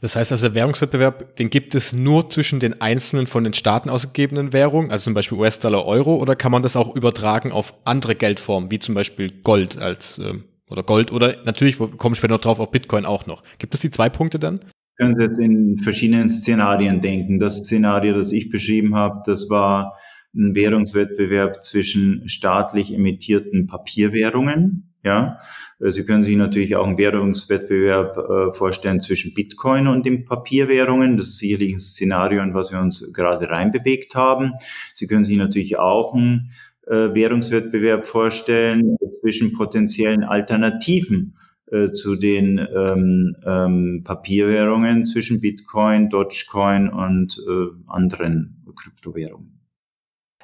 [0.01, 3.89] Das heißt also, der Währungswettbewerb, den gibt es nur zwischen den einzelnen von den Staaten
[3.89, 8.13] ausgegebenen Währungen, also zum Beispiel US-Dollar, Euro, oder kann man das auch übertragen auf andere
[8.15, 12.41] Geldformen, wie zum Beispiel Gold als ähm, oder Gold oder natürlich, wir kommen später noch
[12.41, 13.43] drauf, auf Bitcoin auch noch.
[13.57, 14.59] Gibt es die zwei Punkte dann?
[14.97, 17.39] Können Sie jetzt in verschiedenen Szenarien denken.
[17.39, 19.97] Das Szenario, das ich beschrieben habe, das war
[20.33, 24.93] ein Währungswettbewerb zwischen staatlich emittierten Papierwährungen.
[25.03, 25.37] Ja,
[25.79, 31.15] Sie können sich natürlich auch einen Währungswettbewerb äh, vorstellen zwischen Bitcoin und den Papierwährungen.
[31.15, 34.53] Das ist sicherlich ein Szenario, in was wir uns gerade reinbewegt haben.
[34.93, 41.35] Sie können sich natürlich auch ein äh, Währungswettbewerb vorstellen zwischen potenziellen Alternativen
[41.71, 49.55] äh, zu den ähm, ähm, Papierwährungen, zwischen Bitcoin, Dogecoin und äh, anderen Kryptowährungen.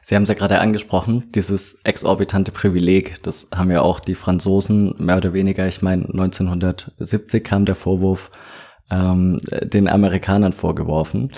[0.02, 4.96] Sie haben es ja gerade angesprochen, dieses exorbitante Privileg, das haben ja auch die Franzosen
[4.98, 8.32] mehr oder weniger, ich meine 1970 kam der Vorwurf
[8.90, 11.32] ähm, den Amerikanern vorgeworfen.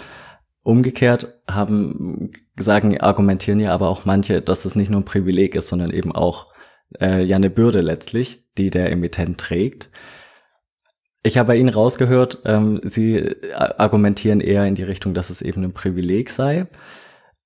[0.64, 5.68] Umgekehrt haben, sagen, argumentieren ja aber auch manche, dass es nicht nur ein Privileg ist,
[5.68, 6.48] sondern eben auch
[7.02, 9.90] äh, ja eine Bürde letztlich, die der Emittent trägt.
[11.22, 15.42] Ich habe bei Ihnen rausgehört, ähm, Sie äh, argumentieren eher in die Richtung, dass es
[15.42, 16.68] eben ein Privileg sei.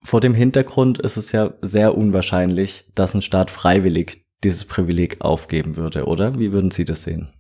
[0.04, 5.76] Vor dem Hintergrund ist es ja sehr unwahrscheinlich, dass ein Staat freiwillig dieses Privileg aufgeben
[5.76, 6.40] würde, oder?
[6.40, 7.34] Wie würden Sie das sehen?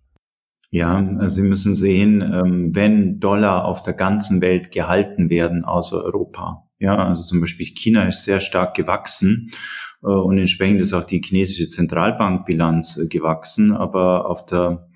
[0.70, 6.68] Ja, Sie müssen sehen, ähm, wenn Dollar auf der ganzen Welt gehalten werden, außer Europa.
[6.80, 9.50] Ja, also zum Beispiel China ist sehr stark gewachsen
[10.04, 14.88] äh, und entsprechend ist auch die chinesische Zentralbankbilanz äh, gewachsen, aber auf der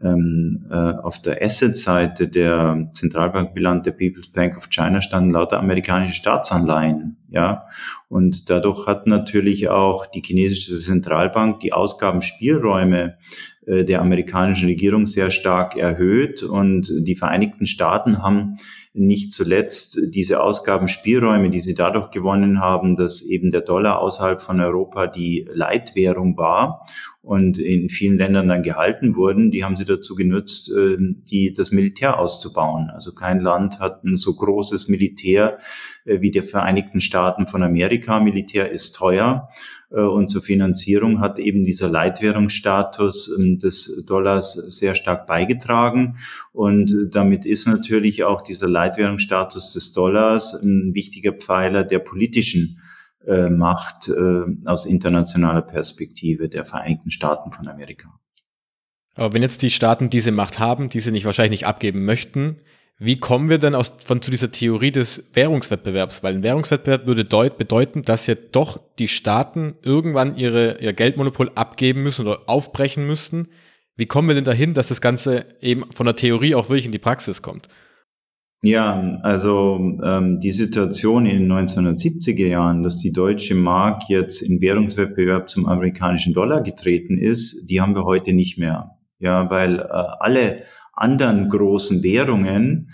[0.00, 6.14] ähm, äh, auf der Asset-Seite der Zentralbankbilanz der People's Bank of China standen lauter amerikanische
[6.14, 7.66] Staatsanleihen, ja.
[8.08, 13.18] Und dadurch hat natürlich auch die chinesische Zentralbank die Ausgabenspielräume
[13.66, 18.54] äh, der amerikanischen Regierung sehr stark erhöht und die Vereinigten Staaten haben
[18.94, 24.60] nicht zuletzt diese Ausgabenspielräume, die sie dadurch gewonnen haben, dass eben der Dollar außerhalb von
[24.60, 26.84] Europa die Leitwährung war
[27.22, 31.70] und in vielen Ländern dann gehalten wurden, die haben sie dazu genutzt, äh, die, das
[31.70, 32.90] Militär auszubauen.
[32.90, 35.58] Also kein Land hat ein so großes Militär
[36.20, 38.20] wie die Vereinigten Staaten von Amerika.
[38.20, 39.48] Militär ist teuer
[39.90, 46.18] äh, und zur Finanzierung hat eben dieser Leitwährungsstatus ähm, des Dollars sehr stark beigetragen.
[46.52, 52.80] Und damit ist natürlich auch dieser Leitwährungsstatus des Dollars ein wichtiger Pfeiler der politischen
[53.26, 58.18] äh, Macht äh, aus internationaler Perspektive der Vereinigten Staaten von Amerika.
[59.16, 62.58] Aber wenn jetzt die Staaten diese Macht haben, die sie nicht wahrscheinlich nicht abgeben möchten,
[63.00, 66.24] Wie kommen wir denn aus, von zu dieser Theorie des Währungswettbewerbs?
[66.24, 71.52] Weil ein Währungswettbewerb würde deut, bedeuten, dass ja doch die Staaten irgendwann ihre, ihr Geldmonopol
[71.54, 73.48] abgeben müssen oder aufbrechen müssten.
[73.96, 76.92] Wie kommen wir denn dahin, dass das Ganze eben von der Theorie auch wirklich in
[76.92, 77.68] die Praxis kommt?
[78.62, 84.60] Ja, also ähm, die Situation in den 1970er Jahren, dass die deutsche Mark jetzt in
[84.60, 88.98] Währungswettbewerb zum amerikanischen Dollar getreten ist, die haben wir heute nicht mehr.
[89.20, 90.62] Ja, weil äh, alle
[91.00, 92.90] anderen großen Währungen,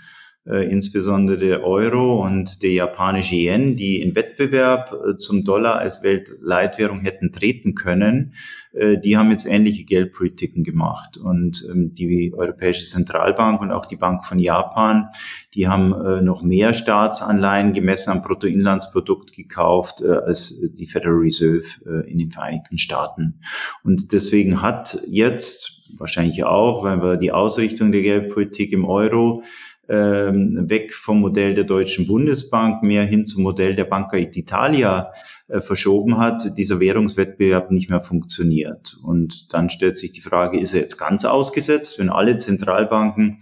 [0.47, 6.03] äh, insbesondere der Euro und der japanische Yen, die in Wettbewerb äh, zum Dollar als
[6.03, 8.33] Weltleitwährung hätten treten können,
[8.73, 11.17] äh, die haben jetzt ähnliche Geldpolitiken gemacht.
[11.17, 15.09] Und ähm, die Europäische Zentralbank und auch die Bank von Japan,
[15.55, 21.65] die haben äh, noch mehr Staatsanleihen gemessen am Bruttoinlandsprodukt gekauft äh, als die Federal Reserve
[21.87, 23.39] äh, in den Vereinigten Staaten.
[23.83, 29.43] Und deswegen hat jetzt wahrscheinlich auch, weil wir die Ausrichtung der Geldpolitik im Euro
[29.87, 35.11] ähm, weg vom Modell der Deutschen Bundesbank mehr hin zum Modell der Banca Italia
[35.47, 38.97] äh, verschoben hat, dieser Währungswettbewerb nicht mehr funktioniert.
[39.03, 43.37] Und dann stellt sich die Frage, ist er jetzt ganz ausgesetzt, wenn alle Zentralbanken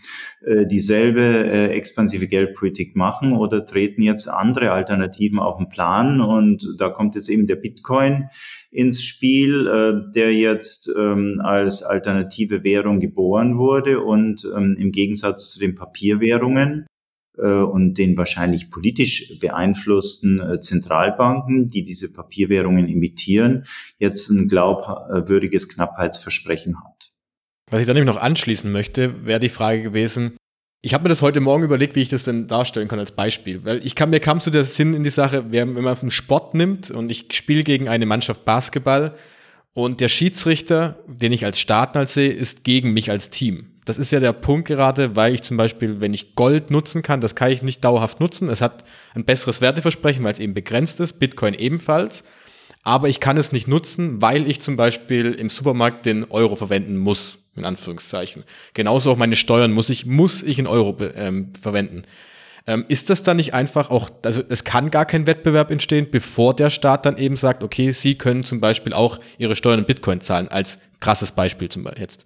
[0.45, 6.19] äh, dieselbe äh, expansive Geldpolitik machen oder treten jetzt andere Alternativen auf den Plan?
[6.19, 8.27] Und da kommt jetzt eben der Bitcoin
[8.69, 15.59] ins Spiel, der jetzt ähm, als alternative Währung geboren wurde und ähm, im Gegensatz zu
[15.59, 16.92] den Papierwährungen äh,
[17.41, 23.65] und den wahrscheinlich politisch beeinflussten äh, Zentralbanken, die diese Papierwährungen imitieren,
[23.97, 27.11] jetzt ein glaubwürdiges Knappheitsversprechen hat.
[27.71, 30.37] Was ich dann eben noch anschließen möchte, wäre die Frage gewesen,
[30.85, 33.63] ich habe mir das heute Morgen überlegt, wie ich das denn darstellen kann als Beispiel.
[33.63, 36.55] Weil ich kam, mir kam zu der Sinn in die Sache, wenn man einen Sport
[36.55, 39.15] nimmt und ich spiele gegen eine Mannschaft Basketball
[39.73, 43.72] und der Schiedsrichter, den ich als Startner sehe, ist gegen mich als Team.
[43.85, 47.21] Das ist ja der Punkt gerade, weil ich zum Beispiel, wenn ich Gold nutzen kann,
[47.21, 48.49] das kann ich nicht dauerhaft nutzen.
[48.49, 52.23] Es hat ein besseres Werteversprechen, weil es eben begrenzt ist, Bitcoin ebenfalls.
[52.83, 56.97] Aber ich kann es nicht nutzen, weil ich zum Beispiel im Supermarkt den Euro verwenden
[56.97, 58.43] muss in Anführungszeichen.
[58.73, 62.03] Genauso auch meine Steuern muss ich, muss ich in Euro ähm, verwenden.
[62.65, 66.55] Ähm, ist das dann nicht einfach auch, also es kann gar kein Wettbewerb entstehen, bevor
[66.55, 70.21] der Staat dann eben sagt, okay, Sie können zum Beispiel auch Ihre Steuern in Bitcoin
[70.21, 72.25] zahlen, als krasses Beispiel zum Beispiel jetzt.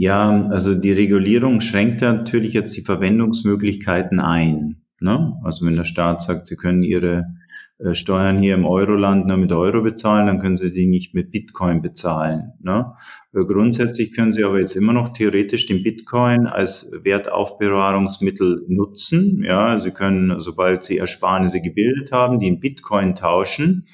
[0.00, 4.80] Ja, also die Regulierung schränkt natürlich jetzt die Verwendungsmöglichkeiten ein.
[4.98, 5.34] Ne?
[5.44, 7.26] Also wenn der Staat sagt, Sie können Ihre
[7.76, 11.30] äh, Steuern hier im Euroland nur mit Euro bezahlen, dann können Sie die nicht mit
[11.30, 12.54] Bitcoin bezahlen.
[12.62, 12.94] Ne?
[13.34, 19.44] Äh, grundsätzlich können Sie aber jetzt immer noch theoretisch den Bitcoin als Wertaufbewahrungsmittel nutzen.
[19.44, 23.84] Ja, Sie können, sobald Sie Ersparnisse gebildet haben, die in Bitcoin tauschen.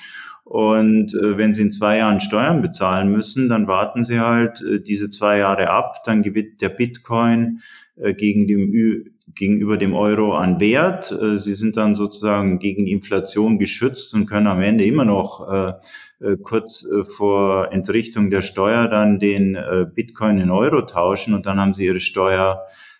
[0.46, 4.80] Und äh, wenn Sie in zwei Jahren Steuern bezahlen müssen, dann warten Sie halt äh,
[4.80, 6.04] diese zwei Jahre ab.
[6.04, 7.62] Dann gewinnt der Bitcoin
[7.96, 11.11] äh, gegen dem Ü gegenüber dem Euro an Wert.
[11.11, 15.72] Äh, sie sind dann sozusagen gegen Inflation geschützt und können am Ende immer noch äh,
[16.24, 19.59] äh, kurz vor Entrichtung der Steuer dann den
[19.96, 21.98] Bitcoin in Euro tauschen und dann haben sie ihre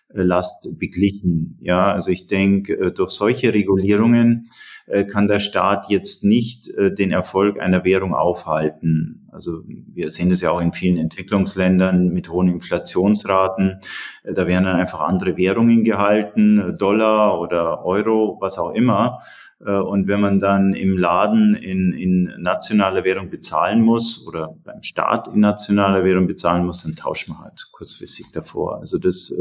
[0.09, 1.57] Steuerlast beglichen.
[1.61, 4.47] Ja, also ich denke, durch solche Regulierungen
[4.87, 9.26] äh, kann der Staat jetzt nicht äh, den Erfolg einer Währung aufhalten.
[9.37, 13.79] Also wir sehen das ja auch in vielen Entwicklungsländern mit hohen Inflationsraten.
[14.23, 19.21] Äh, da werden dann einfach andere Währungen gehalten, Dollar oder Euro, was auch immer.
[19.59, 25.29] Und wenn man dann im Laden in, in nationaler Währung bezahlen muss oder beim Staat
[25.29, 28.77] in nationaler Währung bezahlen muss, dann tauscht man halt kurzfristig davor.
[28.77, 29.33] Also das,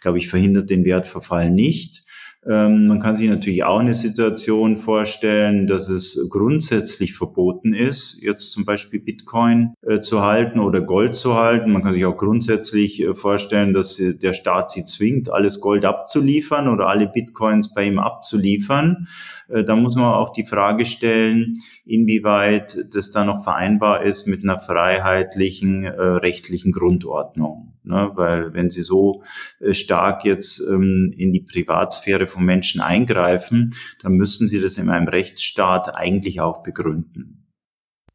[0.00, 2.04] glaube ich, verhindert den Wertverfall nicht.
[2.46, 8.52] Ähm, man kann sich natürlich auch eine Situation vorstellen, dass es grundsätzlich verboten ist, jetzt
[8.52, 11.72] zum Beispiel Bitcoin äh, zu halten oder Gold zu halten.
[11.72, 16.68] Man kann sich auch grundsätzlich äh, vorstellen, dass der Staat sie zwingt, alles Gold abzuliefern
[16.68, 19.08] oder alle Bitcoins bei ihm abzuliefern.
[19.48, 24.44] Äh, da muss man auch die Frage stellen, inwieweit das da noch vereinbar ist mit
[24.44, 27.72] einer freiheitlichen äh, rechtlichen Grundordnung.
[27.88, 28.12] Ne?
[28.14, 29.22] Weil wenn Sie so
[29.60, 34.90] äh, stark jetzt ähm, in die Privatsphäre von Menschen eingreifen, dann müssen Sie das in
[34.90, 37.38] einem Rechtsstaat eigentlich auch begründen.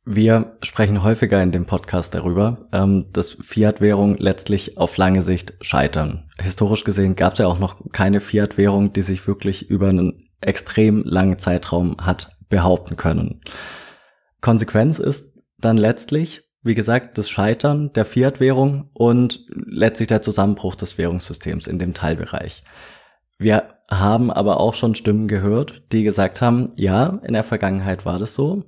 [0.05, 6.29] Wir sprechen häufiger in dem Podcast darüber, ähm, dass Fiat-Währungen letztlich auf lange Sicht scheitern.
[6.41, 11.03] Historisch gesehen gab es ja auch noch keine Fiat-Währung, die sich wirklich über einen extrem
[11.03, 13.39] langen Zeitraum hat behaupten können.
[14.41, 20.97] Konsequenz ist dann letztlich, wie gesagt, das Scheitern der Fiat-Währung und letztlich der Zusammenbruch des
[20.97, 22.63] Währungssystems in dem Teilbereich.
[23.37, 28.17] Wir haben aber auch schon Stimmen gehört, die gesagt haben, ja, in der Vergangenheit war
[28.17, 28.63] das so,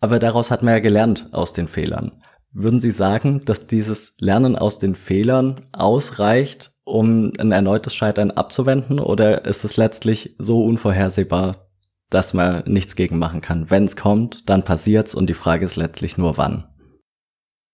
[0.00, 2.22] aber daraus hat man ja gelernt aus den Fehlern.
[2.52, 9.00] Würden Sie sagen, dass dieses Lernen aus den Fehlern ausreicht, um ein erneutes Scheitern abzuwenden?
[9.00, 11.68] Oder ist es letztlich so unvorhersehbar,
[12.10, 13.70] dass man nichts gegen machen kann?
[13.70, 16.64] Wenn es kommt, dann passiert's und die Frage ist letztlich nur wann.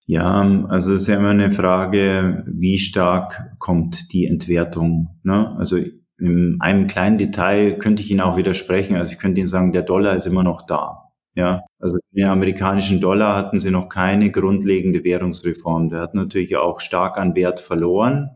[0.05, 5.19] Ja, also es ist ja immer eine Frage, wie stark kommt die Entwertung.
[5.23, 5.55] Ne?
[5.57, 5.77] Also
[6.17, 8.97] in einem kleinen Detail könnte ich Ihnen auch widersprechen.
[8.97, 11.11] Also ich könnte Ihnen sagen, der Dollar ist immer noch da.
[11.33, 15.89] Ja, also den amerikanischen Dollar hatten sie noch keine grundlegende Währungsreform.
[15.89, 18.31] Der hat natürlich auch stark an Wert verloren,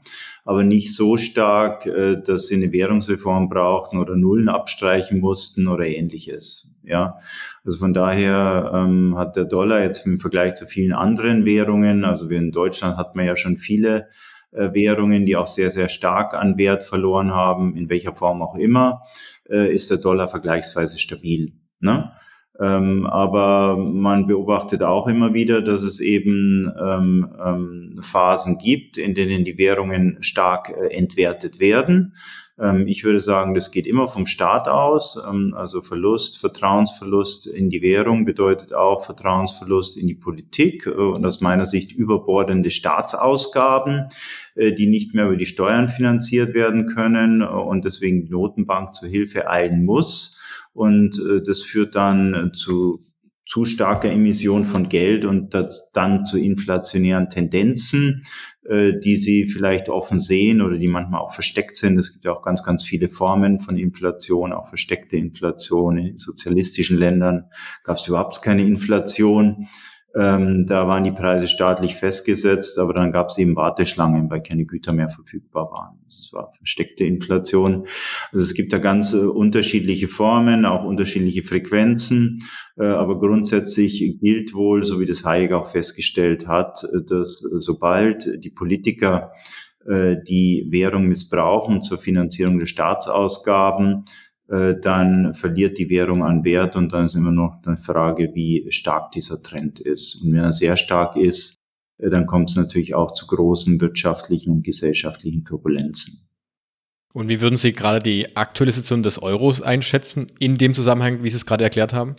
[0.46, 5.86] aber nicht so stark, äh, dass sie eine Währungsreform brauchten oder Nullen abstreichen mussten oder
[5.86, 6.80] ähnliches.
[6.84, 7.20] Ja,
[7.66, 12.30] also von daher ähm, hat der Dollar jetzt im Vergleich zu vielen anderen Währungen, also
[12.30, 14.08] wir in Deutschland hatten wir ja schon viele
[14.52, 18.56] äh, Währungen, die auch sehr, sehr stark an Wert verloren haben, in welcher Form auch
[18.56, 19.02] immer,
[19.50, 21.54] äh, ist der Dollar vergleichsweise stabil.
[21.82, 22.12] Ne?
[22.60, 29.14] Ähm, aber man beobachtet auch immer wieder, dass es eben ähm, ähm, Phasen gibt, in
[29.14, 32.16] denen die Währungen stark äh, entwertet werden.
[32.60, 35.22] Ähm, ich würde sagen, das geht immer vom Staat aus.
[35.30, 41.26] Ähm, also Verlust, Vertrauensverlust in die Währung bedeutet auch Vertrauensverlust in die Politik äh, und
[41.26, 44.08] aus meiner Sicht überbordende Staatsausgaben,
[44.56, 48.94] äh, die nicht mehr über die Steuern finanziert werden können äh, und deswegen die Notenbank
[48.96, 50.40] zur Hilfe eilen muss.
[50.74, 53.06] Und das führt dann zu
[53.46, 58.26] zu starker Emission von Geld und das dann zu inflationären Tendenzen,
[58.68, 62.00] die sie vielleicht offen sehen oder die manchmal auch versteckt sind.
[62.00, 66.00] Es gibt ja auch ganz, ganz viele Formen von Inflation, auch versteckte Inflation.
[66.00, 67.46] In sozialistischen Ländern
[67.84, 69.68] gab es überhaupt keine Inflation.
[70.18, 74.66] Ähm, da waren die Preise staatlich festgesetzt, aber dann gab es eben Warteschlangen, weil keine
[74.66, 76.00] Güter mehr verfügbar waren.
[76.06, 77.86] Das war versteckte Inflation.
[78.32, 82.44] Also es gibt da ganz äh, unterschiedliche Formen, auch unterschiedliche Frequenzen,
[82.78, 87.60] äh, aber grundsätzlich gilt wohl, so wie das Hayek auch festgestellt hat, äh, dass äh,
[87.60, 89.32] sobald die Politiker
[89.88, 94.06] die Währung missbrauchen zur Finanzierung der Staatsausgaben,
[94.50, 98.68] äh, dann verliert die Währung an Wert und dann ist immer noch eine Frage, wie
[98.70, 100.24] stark dieser Trend ist.
[100.24, 101.56] Und wenn er sehr stark ist,
[101.98, 106.20] äh, dann kommt es natürlich auch zu großen wirtschaftlichen und gesellschaftlichen Turbulenzen.
[107.14, 111.30] Und wie würden Sie gerade die aktuelle Situation des Euros einschätzen, in dem Zusammenhang, wie
[111.30, 112.16] Sie es gerade erklärt haben?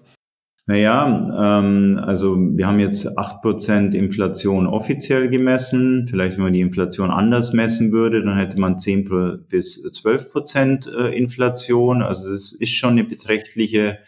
[0.69, 6.09] Naja, ähm, also wir haben jetzt acht Prozent Inflation offiziell gemessen.
[6.11, 9.09] Vielleicht, wenn man die Inflation anders messen würde, dann hätte man zehn
[9.49, 12.03] bis zwölf Prozent äh, Inflation.
[12.03, 13.99] Also es ist schon eine beträchtliche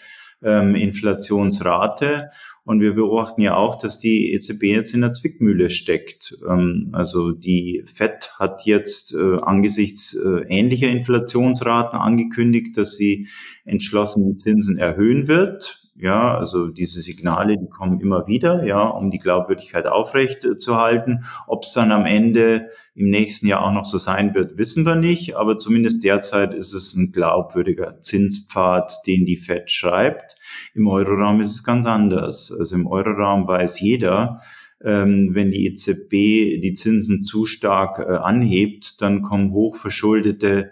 [0.43, 2.31] ähm, Inflationsrate.
[2.65, 6.37] Und wir beobachten ja auch, dass die EZB jetzt in der Zwickmühle steckt.
[6.47, 13.29] Ähm, also die FED hat jetzt äh, angesichts äh, ähnlicher Inflationsraten angekündigt, dass sie
[13.65, 15.78] entschlossen die Zinsen erhöhen wird.
[16.01, 20.77] Ja, also diese Signale, die kommen immer wieder, ja, um die Glaubwürdigkeit aufrecht äh, zu
[20.77, 21.25] halten.
[21.49, 24.95] Ob es dann am Ende im nächsten Jahr auch noch so sein wird, wissen wir
[24.95, 25.37] nicht.
[25.37, 30.37] Aber zumindest derzeit ist es ein glaubwürdiger Zinspfad, den die Fed schreibt.
[30.73, 32.55] Im Euroraum ist es ganz anders.
[32.57, 34.41] Also im Euroraum weiß jeder,
[34.85, 40.71] ähm, wenn die EZB die Zinsen zu stark äh, anhebt, dann kommen hochverschuldete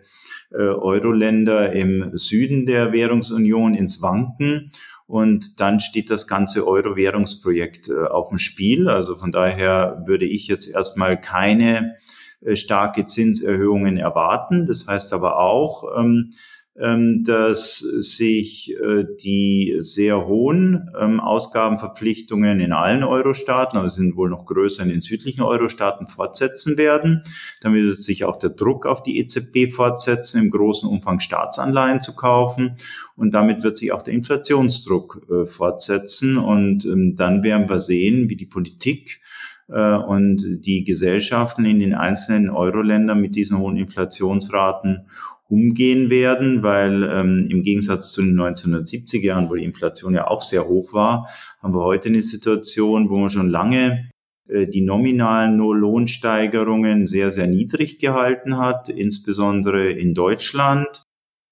[0.53, 4.71] äh, Euro-Länder im Süden der Währungsunion ins Wanken
[5.07, 8.89] und dann steht das ganze Euro-Währungsprojekt äh, auf dem Spiel.
[8.89, 11.97] Also von daher würde ich jetzt erstmal keine
[12.41, 14.67] äh, starke Zinserhöhungen erwarten.
[14.67, 16.33] Das heißt aber auch, ähm,
[16.79, 24.45] dass sich äh, die sehr hohen ähm, Ausgabenverpflichtungen in allen Euro-Staaten, aber sind wohl noch
[24.45, 27.23] größer in den südlichen Euro-Staaten, fortsetzen werden.
[27.63, 32.15] Damit wird sich auch der Druck auf die EZB fortsetzen, im großen Umfang Staatsanleihen zu
[32.15, 32.75] kaufen.
[33.17, 36.37] Und damit wird sich auch der Inflationsdruck äh, fortsetzen.
[36.37, 39.23] Und ähm, dann werden wir sehen, wie die Politik
[39.69, 45.07] äh, und die Gesellschaften in den einzelnen Euro-Ländern mit diesen hohen Inflationsraten
[45.49, 50.43] umgehen werden, weil ähm, im Gegensatz zu den 1970er Jahren, wo die Inflation ja auch
[50.43, 51.29] sehr hoch war,
[51.63, 54.11] haben wir heute eine Situation, wo man schon lange
[54.49, 61.06] äh, die nominalen Lohnsteigerungen sehr, sehr niedrig gehalten hat, insbesondere in Deutschland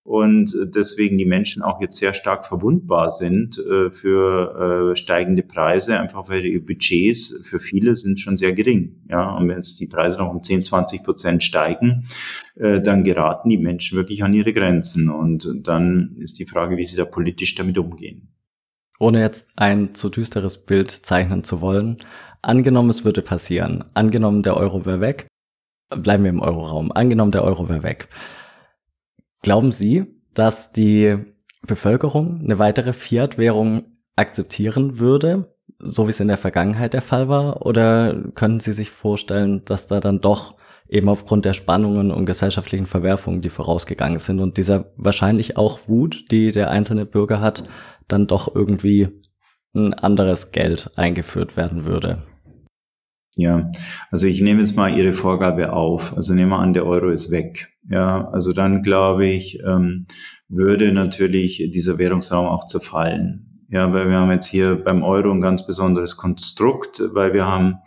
[0.04, 5.42] und äh, deswegen die Menschen auch jetzt sehr stark verwundbar sind äh, für äh, steigende
[5.42, 9.02] Preise, einfach weil die Budgets für viele sind schon sehr gering.
[9.08, 12.04] Ja, und wenn jetzt die Preise noch um 10, 20 Prozent steigen,
[12.56, 15.08] dann geraten die Menschen wirklich an ihre Grenzen.
[15.08, 18.32] Und dann ist die Frage, wie sie da politisch damit umgehen.
[19.00, 21.96] Ohne jetzt ein zu düsteres Bild zeichnen zu wollen,
[22.42, 25.26] angenommen es würde passieren, angenommen der Euro wäre weg,
[25.90, 28.08] bleiben wir im Euroraum, angenommen der Euro wäre weg
[29.44, 31.16] Glauben Sie, dass die
[31.66, 37.66] Bevölkerung eine weitere Fiat-Währung akzeptieren würde, so wie es in der Vergangenheit der Fall war?
[37.66, 40.54] Oder können Sie sich vorstellen, dass da dann doch
[40.88, 46.24] eben aufgrund der Spannungen und gesellschaftlichen Verwerfungen, die vorausgegangen sind und dieser wahrscheinlich auch Wut,
[46.30, 47.64] die der einzelne Bürger hat,
[48.08, 49.08] dann doch irgendwie
[49.74, 52.22] ein anderes Geld eingeführt werden würde.
[53.36, 53.70] Ja,
[54.10, 56.16] also ich nehme jetzt mal Ihre Vorgabe auf.
[56.16, 57.73] Also nehmen wir an, der Euro ist weg.
[57.88, 60.04] Ja, also dann glaube ich, ähm,
[60.48, 63.66] würde natürlich dieser Währungsraum auch zerfallen.
[63.68, 67.78] Ja, weil wir haben jetzt hier beim Euro ein ganz besonderes Konstrukt, weil wir haben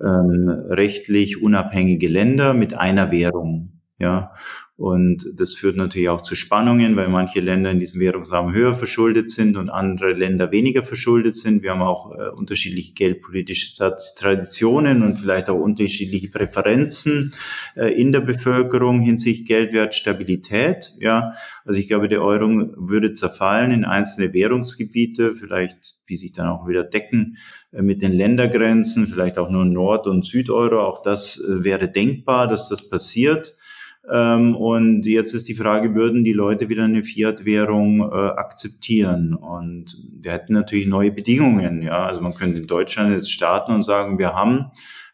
[0.00, 3.80] ähm, rechtlich unabhängige Länder mit einer Währung.
[3.98, 4.32] Ja,
[4.76, 9.30] und das führt natürlich auch zu Spannungen, weil manche Länder in diesem Währungsraum höher verschuldet
[9.30, 11.62] sind und andere Länder weniger verschuldet sind.
[11.62, 17.34] Wir haben auch äh, unterschiedliche geldpolitische Traditionen und vielleicht auch unterschiedliche Präferenzen
[17.76, 20.92] äh, in der Bevölkerung hinsichtlich Geldwertstabilität.
[20.98, 22.46] Ja, also ich glaube, der Euro
[22.76, 27.36] würde zerfallen in einzelne Währungsgebiete, vielleicht die sich dann auch wieder decken
[27.72, 30.80] äh, mit den Ländergrenzen, vielleicht auch nur Nord- und Südeuro.
[30.80, 33.54] Auch das äh, wäre denkbar, dass das passiert.
[34.10, 39.34] Ähm, und jetzt ist die Frage, würden die Leute wieder eine Fiat-Währung äh, akzeptieren?
[39.34, 41.82] Und wir hätten natürlich neue Bedingungen.
[41.82, 44.72] Ja, also man könnte in Deutschland jetzt starten und sagen, wir haben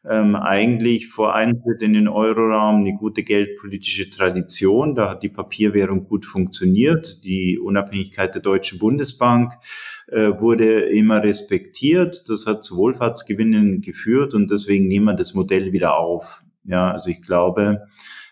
[0.08, 4.94] ähm, eigentlich vor Eintritt in den Euroraum eine gute geldpolitische Tradition.
[4.94, 7.24] Da hat die Papierwährung gut funktioniert.
[7.24, 9.52] Die Unabhängigkeit der Deutschen Bundesbank
[10.06, 12.24] äh, wurde immer respektiert.
[12.28, 16.42] Das hat zu Wohlfahrtsgewinnen geführt und deswegen nehmen wir das Modell wieder auf.
[16.64, 17.82] Ja, also ich glaube,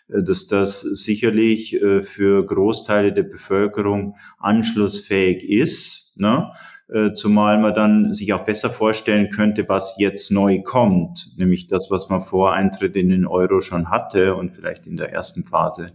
[0.09, 6.15] dass das sicherlich äh, für Großteile der Bevölkerung anschlussfähig ist.
[6.19, 6.53] Ne?
[6.89, 11.89] Äh, zumal man dann sich auch besser vorstellen könnte, was jetzt neu kommt, nämlich das,
[11.91, 15.91] was man vor Eintritt in den Euro schon hatte und vielleicht in der ersten Phase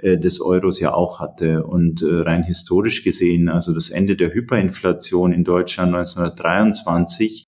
[0.00, 1.64] des Euros ja auch hatte.
[1.64, 7.47] Und rein historisch gesehen, also das Ende der Hyperinflation in Deutschland 1923, äh,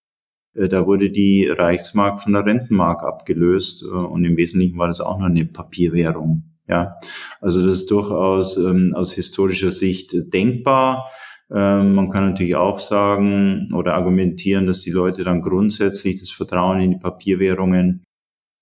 [0.54, 5.18] da wurde die Reichsmark von der Rentenmark abgelöst äh, und im Wesentlichen war das auch
[5.18, 6.44] nur eine Papierwährung.
[6.68, 6.96] Ja,
[7.40, 11.10] also das ist durchaus ähm, aus historischer Sicht denkbar.
[11.52, 16.80] Ähm, man kann natürlich auch sagen oder argumentieren, dass die Leute dann grundsätzlich das Vertrauen
[16.80, 18.04] in die Papierwährungen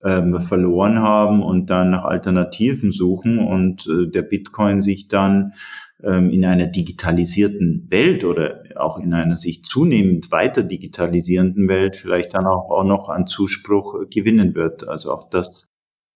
[0.03, 5.53] ähm, verloren haben und dann nach Alternativen suchen und äh, der Bitcoin sich dann
[6.01, 12.45] in einer digitalisierten Welt oder auch in einer sich zunehmend weiter digitalisierenden Welt vielleicht dann
[12.45, 14.87] auch, noch an Zuspruch gewinnen wird.
[14.87, 15.69] Also auch das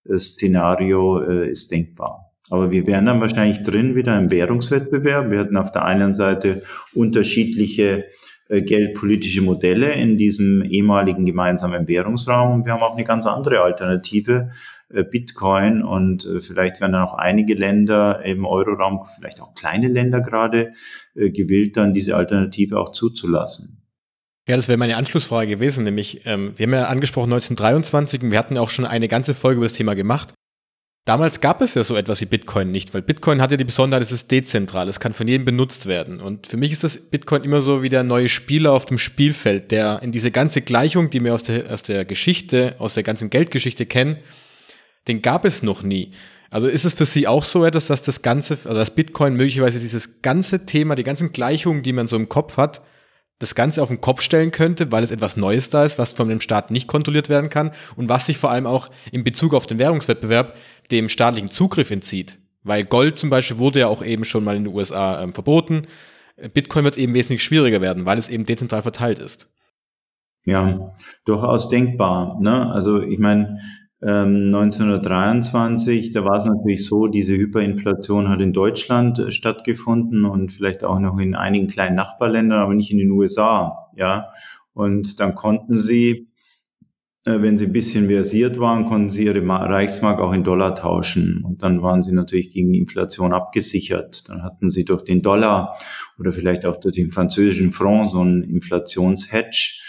[0.08, 2.32] äh, Szenario äh, ist denkbar.
[2.50, 5.32] Aber wir wären dann wahrscheinlich drin wieder im Währungswettbewerb.
[5.32, 6.64] Wir hätten auf der einen Seite
[6.94, 8.06] unterschiedliche
[8.50, 14.52] äh, geldpolitische Modelle in diesem ehemaligen gemeinsamen Währungsraum wir haben auch eine ganz andere Alternative,
[14.83, 19.88] äh, Bitcoin und äh, vielleicht werden dann auch einige Länder im Euroraum, vielleicht auch kleine
[19.88, 20.74] Länder gerade,
[21.16, 23.84] äh, gewillt, dann diese Alternative auch zuzulassen.
[24.48, 28.38] Ja, das wäre meine Anschlussfrage gewesen, nämlich ähm, wir haben ja angesprochen 1923 und wir
[28.38, 30.34] hatten auch schon eine ganze Folge über das Thema gemacht.
[31.06, 34.04] Damals gab es ja so etwas wie Bitcoin nicht, weil Bitcoin hat ja die Besonderheit,
[34.04, 36.22] es ist dezentral, es kann von jedem benutzt werden.
[36.22, 39.72] Und für mich ist das Bitcoin immer so wie der neue Spieler auf dem Spielfeld,
[39.72, 43.30] der in diese ganze Gleichung, die wir aus der, aus der Geschichte, aus der ganzen
[43.30, 44.16] Geldgeschichte kennen,
[45.08, 46.14] den gab es noch nie.
[46.50, 49.80] Also ist es für Sie auch so etwas, dass das ganze, also das Bitcoin möglicherweise
[49.80, 52.82] dieses ganze Thema, die ganzen Gleichungen, die man so im Kopf hat,
[53.40, 56.30] das Ganze auf den Kopf stellen könnte, weil es etwas Neues da ist, was von
[56.30, 59.66] dem Staat nicht kontrolliert werden kann und was sich vor allem auch in Bezug auf
[59.66, 60.56] den Währungswettbewerb
[60.92, 62.40] dem staatlichen Zugriff entzieht.
[62.64, 65.88] Weil Gold zum Beispiel wurde ja auch eben schon mal in den USA ähm, verboten.
[66.54, 69.50] Bitcoin wird eben wesentlich schwieriger werden, weil es eben dezentral verteilt ist.
[70.46, 70.94] Ja,
[71.26, 72.40] durchaus denkbar.
[72.42, 72.72] Ne?
[72.72, 73.60] Also ich meine,
[74.06, 80.52] 1923, ähm, da war es natürlich so, diese Hyperinflation hat in Deutschland äh, stattgefunden und
[80.52, 84.30] vielleicht auch noch in einigen kleinen Nachbarländern, aber nicht in den USA, ja.
[84.74, 86.28] Und dann konnten sie,
[87.26, 91.42] äh, wenn sie ein bisschen versiert waren, konnten sie ihre Reichsmark auch in Dollar tauschen.
[91.46, 94.28] Und dann waren sie natürlich gegen die Inflation abgesichert.
[94.28, 95.78] Dann hatten sie durch den Dollar
[96.20, 99.84] oder vielleicht auch durch den französischen Franc so einen Inflationshedge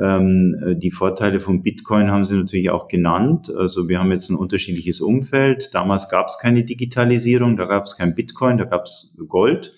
[0.00, 3.52] die Vorteile von Bitcoin haben Sie natürlich auch genannt.
[3.56, 5.74] Also wir haben jetzt ein unterschiedliches Umfeld.
[5.74, 9.74] Damals gab es keine Digitalisierung, da gab es kein Bitcoin, da gab es Gold.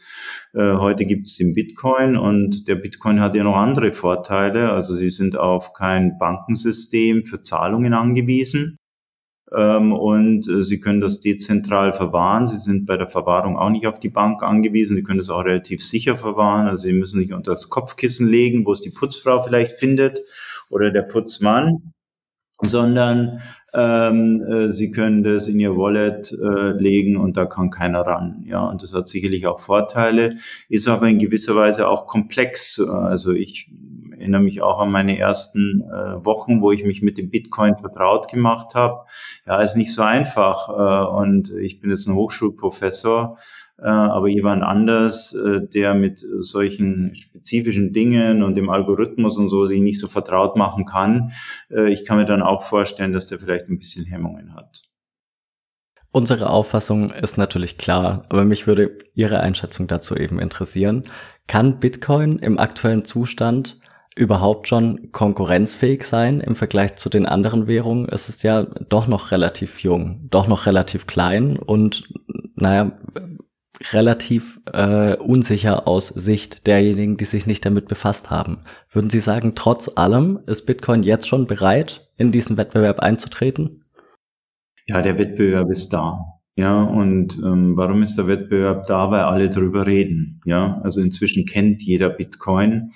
[0.53, 4.71] Äh, heute gibt es den Bitcoin und der Bitcoin hat ja noch andere Vorteile.
[4.73, 8.80] Also Sie sind auf kein Bankensystem für Zahlungen angewiesen
[9.53, 12.47] ähm, und äh, Sie können das dezentral verwahren.
[12.47, 14.97] Sie sind bei der Verwahrung auch nicht auf die Bank angewiesen.
[14.97, 16.69] Sie können das auch relativ sicher verwahren.
[16.69, 20.21] Also Sie müssen nicht unter das Kopfkissen legen, wo es die Putzfrau vielleicht findet
[20.69, 21.93] oder der Putzmann,
[22.63, 23.41] sondern
[23.75, 28.45] ähm, äh, Sie können das in Ihr Wallet äh, legen und da kann keiner ran.
[28.47, 30.37] Ja, und das hat sicherlich auch Vorteile,
[30.69, 32.81] ist aber in gewisser Weise auch komplex.
[32.81, 33.71] Also ich
[34.21, 38.29] erinnere mich auch an meine ersten äh, Wochen, wo ich mich mit dem Bitcoin vertraut
[38.29, 39.05] gemacht habe.
[39.47, 40.69] Ja, ist nicht so einfach.
[40.69, 43.39] Äh, und ich bin jetzt ein Hochschulprofessor,
[43.79, 49.65] äh, aber jemand anders, äh, der mit solchen spezifischen Dingen und dem Algorithmus und so
[49.65, 51.33] sich nicht so vertraut machen kann,
[51.71, 54.83] äh, ich kann mir dann auch vorstellen, dass der vielleicht ein bisschen Hemmungen hat.
[56.13, 61.05] Unsere Auffassung ist natürlich klar, aber mich würde Ihre Einschätzung dazu eben interessieren.
[61.47, 63.80] Kann Bitcoin im aktuellen Zustand
[64.21, 68.07] überhaupt schon konkurrenzfähig sein im Vergleich zu den anderen Währungen?
[68.09, 72.09] Es ist ja doch noch relativ jung, doch noch relativ klein und
[72.55, 72.93] naja,
[73.93, 78.59] relativ äh, unsicher aus Sicht derjenigen, die sich nicht damit befasst haben.
[78.93, 83.85] Würden Sie sagen, trotz allem ist Bitcoin jetzt schon bereit, in diesen Wettbewerb einzutreten?
[84.87, 86.19] Ja, der Wettbewerb ist da.
[86.57, 89.11] Ja, und ähm, warum ist der Wettbewerb da?
[89.11, 90.43] Weil alle drüber reden.
[90.45, 92.91] Ja, also inzwischen kennt jeder Bitcoin.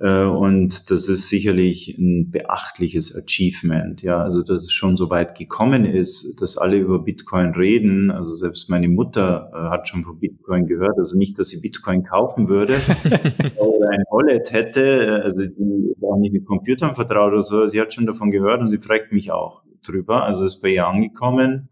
[0.00, 4.02] Äh, und das ist sicherlich ein beachtliches Achievement.
[4.02, 8.10] Ja, also dass es schon so weit gekommen ist, dass alle über Bitcoin reden.
[8.10, 10.98] Also selbst meine Mutter äh, hat schon von Bitcoin gehört.
[10.98, 12.74] Also nicht, dass sie Bitcoin kaufen würde
[13.56, 15.22] oder ein Wallet hätte.
[15.24, 17.66] Also die ist auch nicht mit Computern vertraut oder so.
[17.66, 20.24] Sie hat schon davon gehört und sie fragt mich auch drüber.
[20.24, 21.70] Also ist bei ihr angekommen.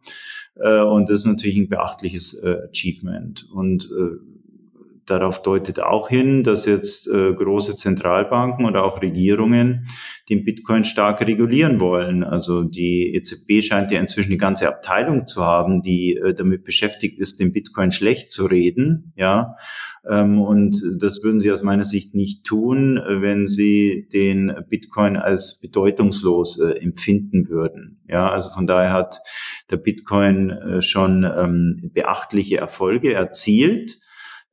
[0.57, 3.49] Äh, und das ist natürlich ein beachtliches Achievement.
[3.53, 3.89] Und
[5.07, 9.87] darauf deutet auch hin, dass jetzt äh, große Zentralbanken oder auch Regierungen
[10.29, 12.25] den Bitcoin stark regulieren wollen.
[12.25, 17.19] Also die EZB scheint ja inzwischen eine ganze Abteilung zu haben, die äh, damit beschäftigt
[17.19, 19.13] ist, den Bitcoin schlecht zu reden.
[19.17, 19.57] Ja,
[20.09, 25.61] ähm, und das würden sie aus meiner Sicht nicht tun, wenn sie den Bitcoin als
[25.61, 28.01] bedeutungslos äh, empfinden würden.
[28.09, 29.21] Ja, also von daher hat
[29.71, 33.99] der Bitcoin äh, schon ähm, beachtliche Erfolge erzielt.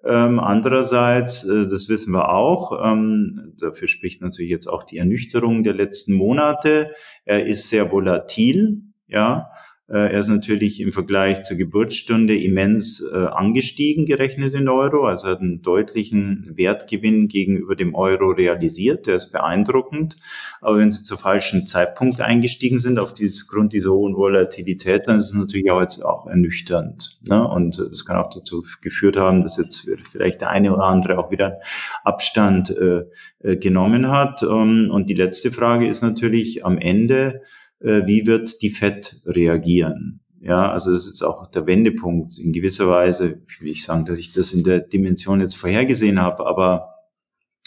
[0.06, 5.64] Ähm, andererseits, äh, das wissen wir auch, ähm, dafür spricht natürlich jetzt auch die Ernüchterung
[5.64, 6.92] der letzten Monate.
[7.26, 9.50] Er ist sehr volatil, ja.
[9.90, 15.06] Äh, er ist natürlich im Vergleich zur Geburtsstunde immens äh, angestiegen, gerechnet in Euro.
[15.06, 19.08] Also hat einen deutlichen Wertgewinn gegenüber dem Euro realisiert.
[19.08, 20.16] Der ist beeindruckend.
[20.62, 25.18] Aber wenn Sie zu falschen Zeitpunkt eingestiegen sind, auf dieses Grund dieser hohen Volatilität, dann
[25.18, 27.20] ist es natürlich auch jetzt auch ernüchternd.
[27.24, 27.46] Ne?
[27.46, 31.30] Und das kann auch dazu geführt haben, dass jetzt vielleicht der eine oder andere auch
[31.30, 31.60] wieder
[32.06, 33.02] Abstand äh,
[33.40, 34.44] äh genommen hat.
[34.44, 37.42] Ähm, und die letzte Frage ist natürlich am Ende,
[37.84, 40.22] äh, wie wird die FED reagieren?
[40.40, 42.38] Ja, also das ist jetzt auch der Wendepunkt.
[42.38, 46.46] In gewisser Weise will ich sagen, dass ich das in der Dimension jetzt vorhergesehen habe,
[46.46, 46.90] aber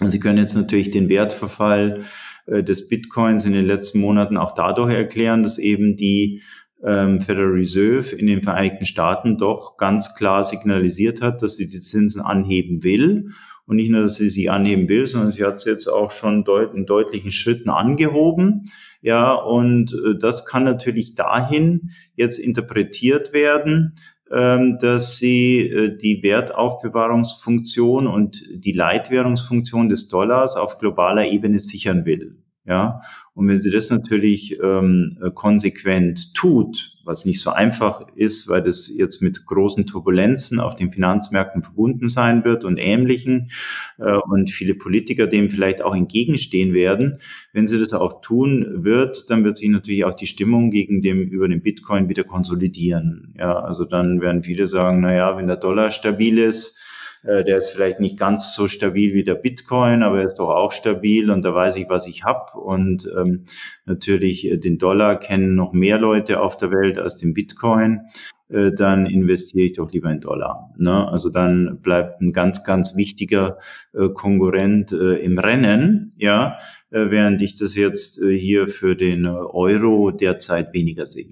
[0.05, 2.05] Sie können jetzt natürlich den Wertverfall
[2.47, 6.43] äh, des Bitcoins in den letzten Monaten auch dadurch erklären, dass eben die
[6.85, 11.81] ähm, Federal Reserve in den Vereinigten Staaten doch ganz klar signalisiert hat, dass sie die
[11.81, 13.31] Zinsen anheben will.
[13.67, 16.45] Und nicht nur, dass sie sie anheben will, sondern sie hat sie jetzt auch schon
[16.45, 18.71] deut in deutlichen Schritten angehoben.
[19.03, 23.95] Ja, und äh, das kann natürlich dahin jetzt interpretiert werden,
[24.31, 32.05] ähm, dass sie äh, die Wertaufbewahrungsfunktion und die Leitwährungsfunktion des Dollars auf globaler Ebene sichern
[32.05, 32.37] will.
[32.67, 33.01] Ja,
[33.35, 38.93] und wenn sie das natürlich ähm, konsequent tut, was nicht so einfach ist, weil das
[38.93, 43.51] jetzt mit großen Turbulenzen auf den Finanzmärkten verbunden sein wird und ähnlichen
[43.99, 47.19] äh, und viele Politiker dem vielleicht auch entgegenstehen werden.
[47.53, 51.21] Wenn sie das auch tun wird, dann wird sich natürlich auch die Stimmung gegen dem
[51.21, 53.35] über den Bitcoin wieder konsolidieren.
[53.39, 56.86] Ja, also dann werden viele sagen, na ja, wenn der Dollar stabil ist, äh,
[57.23, 60.73] der ist vielleicht nicht ganz so stabil wie der Bitcoin, aber er ist doch auch
[60.73, 62.59] stabil und da weiß ich, was ich habe.
[62.59, 63.45] Und ähm,
[63.85, 68.03] natürlich äh, den Dollar kennen noch mehr Leute auf der Welt als den Bitcoin.
[68.49, 70.73] Äh, dann investiere ich doch lieber in Dollar.
[70.79, 71.09] Ne?
[71.09, 73.59] Also dann bleibt ein ganz, ganz wichtiger
[73.93, 76.59] äh, Konkurrent äh, im Rennen, ja,
[76.91, 81.31] äh, während ich das jetzt äh, hier für den Euro derzeit weniger sehe.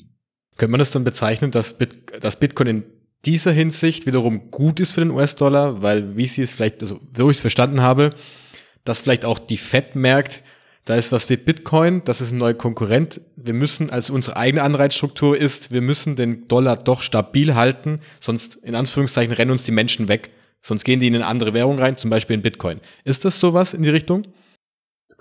[0.56, 2.82] Könnte man das dann bezeichnen, dass, Bit dass Bitcoin in
[3.26, 7.30] dieser Hinsicht wiederum gut ist für den US-Dollar, weil wie sie es vielleicht, also so
[7.30, 8.10] ich es verstanden habe,
[8.84, 10.42] dass vielleicht auch die Fed merkt,
[10.84, 13.20] da ist was mit Bitcoin, das ist ein neuer Konkurrent.
[13.36, 18.56] Wir müssen, als unsere eigene Anreizstruktur ist, wir müssen den Dollar doch stabil halten, sonst
[18.56, 20.30] in Anführungszeichen rennen uns die Menschen weg.
[20.60, 22.80] Sonst gehen die in eine andere Währung rein, zum Beispiel in Bitcoin.
[23.04, 24.24] Ist das sowas in die Richtung?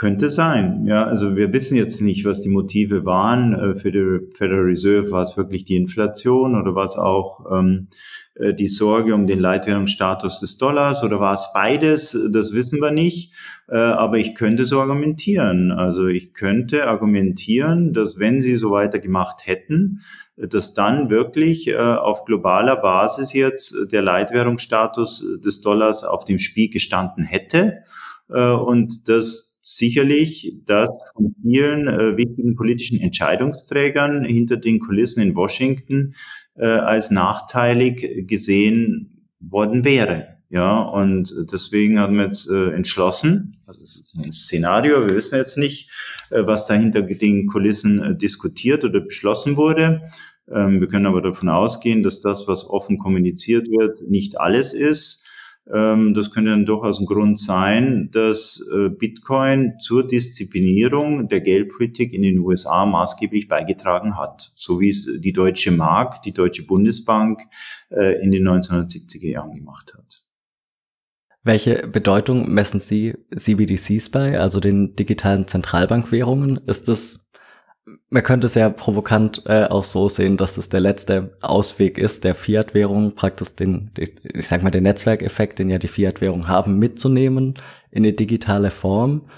[0.03, 1.05] Könnte sein, ja.
[1.05, 3.53] Also wir wissen jetzt nicht, was die Motive waren.
[3.53, 7.87] Äh, für die Federal Reserve war es wirklich die Inflation oder war es auch ähm,
[8.35, 12.17] äh, die Sorge um den Leitwährungsstatus des Dollars oder war es beides?
[12.33, 13.31] Das wissen wir nicht.
[13.69, 15.71] Äh, aber ich könnte so argumentieren.
[15.71, 20.01] Also ich könnte argumentieren, dass wenn sie so weitergemacht hätten,
[20.35, 26.69] dass dann wirklich äh, auf globaler Basis jetzt der Leitwährungsstatus des Dollars auf dem Spiel
[26.69, 27.83] gestanden hätte.
[28.29, 35.35] Äh, und dass sicherlich, dass von vielen äh, wichtigen politischen Entscheidungsträgern hinter den Kulissen in
[35.35, 36.13] Washington
[36.55, 40.33] äh, als nachteilig gesehen worden wäre.
[40.49, 45.37] Ja, und deswegen haben wir jetzt äh, entschlossen, also das ist ein Szenario, wir wissen
[45.37, 45.89] jetzt nicht,
[46.29, 50.01] äh, was da hinter den Kulissen äh, diskutiert oder beschlossen wurde.
[50.53, 55.25] Ähm, wir können aber davon ausgehen, dass das, was offen kommuniziert wird, nicht alles ist.
[55.71, 62.13] Ähm, das könnte dann durchaus ein Grund sein, dass äh, Bitcoin zur Disziplinierung der Geldpolitik
[62.13, 67.41] in den USA maßgeblich beigetragen hat, so wie es die Deutsche Mark, die Deutsche Bundesbank
[67.89, 70.19] äh, in den 1970er Jahren gemacht hat.
[71.45, 76.57] Welche Bedeutung messen Sie CBDCs bei, also den digitalen Zentralbankwährungen?
[76.67, 77.22] Ist es
[78.09, 82.23] man könnte es ja provokant äh, auch so sehen, dass das der letzte Ausweg ist,
[82.23, 87.55] der Fiat-Währung praktisch den, ich sag mal, den Netzwerkeffekt, den ja die Fiat-Währung haben, mitzunehmen
[87.91, 89.29] in eine digitale Form,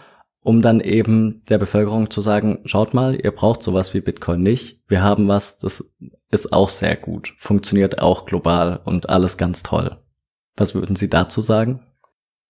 [0.41, 4.79] um dann eben der Bevölkerung zu sagen, schaut mal, ihr braucht sowas wie Bitcoin nicht.
[4.87, 5.91] Wir haben was, das
[6.29, 9.97] ist auch sehr gut, funktioniert auch global und alles ganz toll.
[10.55, 11.81] Was würden Sie dazu sagen?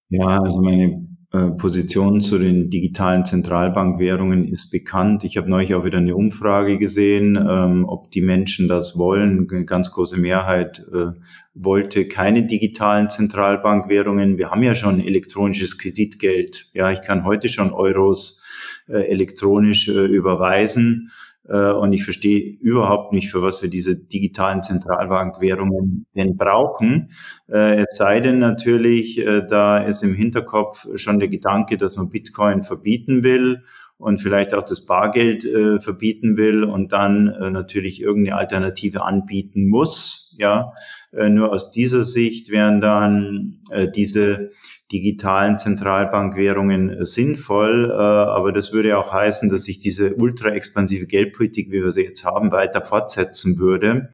[0.10, 1.08] Ja, also meine
[1.57, 5.23] Position zu den digitalen Zentralbankwährungen ist bekannt.
[5.23, 9.47] Ich habe neulich auch wieder eine Umfrage gesehen, ähm, ob die Menschen das wollen.
[9.49, 11.11] Eine ganz große Mehrheit äh,
[11.53, 14.38] wollte keine digitalen Zentralbankwährungen.
[14.38, 16.69] Wir haben ja schon elektronisches Kreditgeld.
[16.73, 18.43] Ja, ich kann heute schon Euros
[18.88, 21.11] äh, elektronisch äh, überweisen.
[21.48, 27.12] Äh, und ich verstehe überhaupt nicht, für was wir diese digitalen Zentralbankwährungen denn brauchen.
[27.50, 32.10] Äh, es sei denn natürlich, äh, da ist im Hinterkopf schon der Gedanke, dass man
[32.10, 33.64] Bitcoin verbieten will
[33.98, 39.68] und vielleicht auch das Bargeld äh, verbieten will und dann äh, natürlich irgendeine Alternative anbieten
[39.70, 40.36] muss.
[40.38, 40.74] Ja,
[41.14, 44.50] äh, nur aus dieser Sicht wären dann äh, diese
[44.91, 51.08] digitalen Zentralbankwährungen äh, sinnvoll, äh, aber das würde auch heißen, dass sich diese ultra expansive
[51.08, 54.14] Geldpolitik, wie wir sie jetzt haben, weiter fortsetzen würde.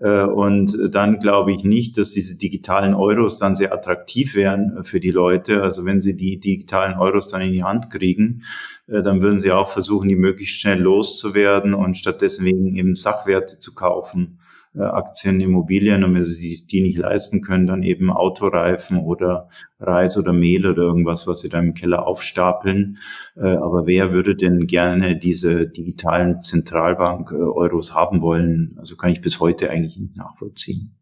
[0.00, 5.00] Äh, und dann glaube ich nicht, dass diese digitalen Euros dann sehr attraktiv wären für
[5.00, 5.62] die Leute.
[5.62, 8.42] Also wenn sie die digitalen Euros dann in die Hand kriegen,
[8.86, 13.74] dann würden sie auch versuchen, die möglichst schnell loszuwerden und stattdessen wegen eben Sachwerte zu
[13.74, 14.40] kaufen.
[14.72, 19.48] Äh, Aktien, Immobilien und wenn sie sich die nicht leisten können, dann eben Autoreifen oder
[19.80, 22.98] Reis oder Mehl oder irgendwas, was sie da im Keller aufstapeln.
[23.36, 28.76] Äh, aber wer würde denn gerne diese digitalen Zentralbank-Euros haben wollen?
[28.78, 30.96] Also kann ich bis heute eigentlich nicht nachvollziehen.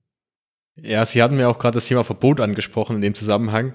[0.76, 3.74] Ja, Sie hatten mir auch gerade das Thema Verbot angesprochen in dem Zusammenhang.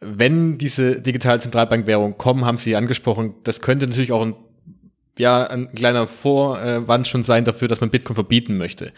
[0.00, 4.34] Wenn diese digitale Zentralbankwährung kommen, haben Sie angesprochen, das könnte natürlich auch ein
[5.18, 8.92] ja ein kleiner Vorwand schon sein dafür, dass man Bitcoin verbieten möchte.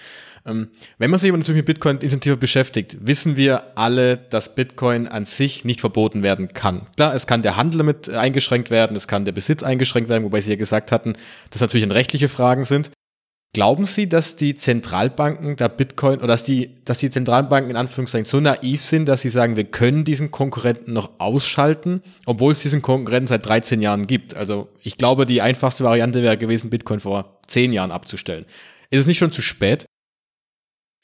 [0.44, 5.06] Ähm, wenn man sich aber natürlich mit Bitcoin intensiver beschäftigt, wissen wir alle, dass Bitcoin
[5.06, 6.86] an sich nicht verboten werden kann.
[6.96, 10.40] Klar, es kann der Handel damit eingeschränkt werden, es kann der Besitz eingeschränkt werden, wobei
[10.40, 11.14] Sie ja gesagt hatten,
[11.50, 12.90] dass natürlich rechtliche Fragen sind.
[13.54, 18.24] Glauben Sie, dass die Zentralbanken da Bitcoin oder dass die, dass die Zentralbanken in Anführungszeichen
[18.24, 22.80] so naiv sind, dass sie sagen, wir können diesen Konkurrenten noch ausschalten, obwohl es diesen
[22.80, 24.34] Konkurrenten seit 13 Jahren gibt?
[24.34, 28.46] Also ich glaube, die einfachste Variante wäre gewesen, Bitcoin vor 10 Jahren abzustellen.
[28.88, 29.84] Ist es nicht schon zu spät?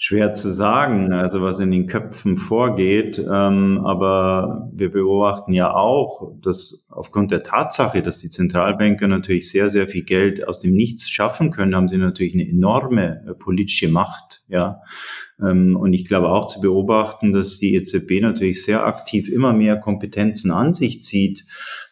[0.00, 6.36] Schwer zu sagen, also was in den Köpfen vorgeht, ähm, aber wir beobachten ja auch,
[6.40, 11.10] dass aufgrund der Tatsache, dass die Zentralbanker natürlich sehr, sehr viel Geld aus dem Nichts
[11.10, 14.82] schaffen können, haben sie natürlich eine enorme äh, politische Macht, ja.
[15.40, 19.78] Ähm, und ich glaube auch zu beobachten, dass die EZB natürlich sehr aktiv immer mehr
[19.80, 21.44] Kompetenzen an sich zieht.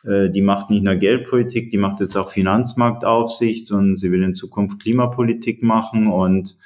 [0.05, 4.37] Äh, die macht nicht nur Geldpolitik, die macht jetzt auch Finanzmarktaufsicht und sie will in
[4.37, 6.57] Zukunft Klimapolitik machen und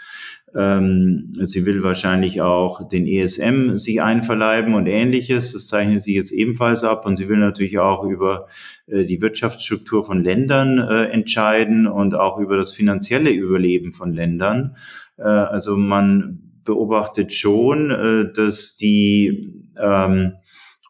[0.55, 5.53] ähm, sie will wahrscheinlich auch den ESM sich einverleiben und ähnliches.
[5.53, 7.07] Das zeichnet sie jetzt ebenfalls ab.
[7.07, 8.49] Und sie will natürlich auch über
[8.87, 14.77] äh, die Wirtschaftsstruktur von Ländern äh, entscheiden und auch über das finanzielle Überleben von Ländern.
[15.17, 20.35] Äh, also man beobachtet schon, äh, dass die ähm,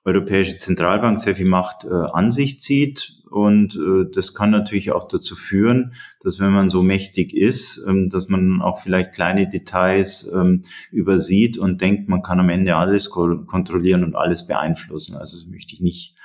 [0.04, 5.06] Europäische Zentralbank sehr viel Macht äh, an sich zieht und äh, das kann natürlich auch
[5.06, 10.30] dazu führen, dass wenn man so mächtig ist, ähm, dass man auch vielleicht kleine Details
[10.34, 15.16] ähm, übersieht und denkt, man kann am Ende alles ko kontrollieren und alles beeinflussen.
[15.16, 16.16] Also das möchte ich nicht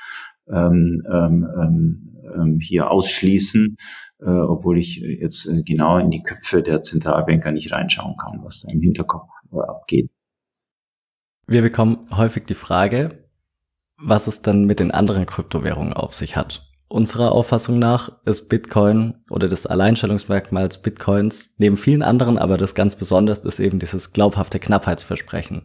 [0.47, 3.75] ähm, ähm, ähm, ähm hier ausschließen,
[4.19, 8.61] äh, obwohl ich jetzt äh, genau in die Köpfe der Zentralbanker nicht reinschauen kann, was
[8.61, 10.09] da im Hinterkopf äh, abgeht.
[11.45, 13.09] Wir bekommen häufig die Frage,
[13.97, 16.64] was es dann mit den anderen Kryptowährungen auf sich hat.
[16.87, 22.95] Unserer Auffassung nach ist Bitcoin oder das Alleinstellungsmerkmals Bitcoins neben vielen anderen, aber das ganz
[22.95, 25.63] besonders ist eben dieses glaubhafte Knappheitsversprechen.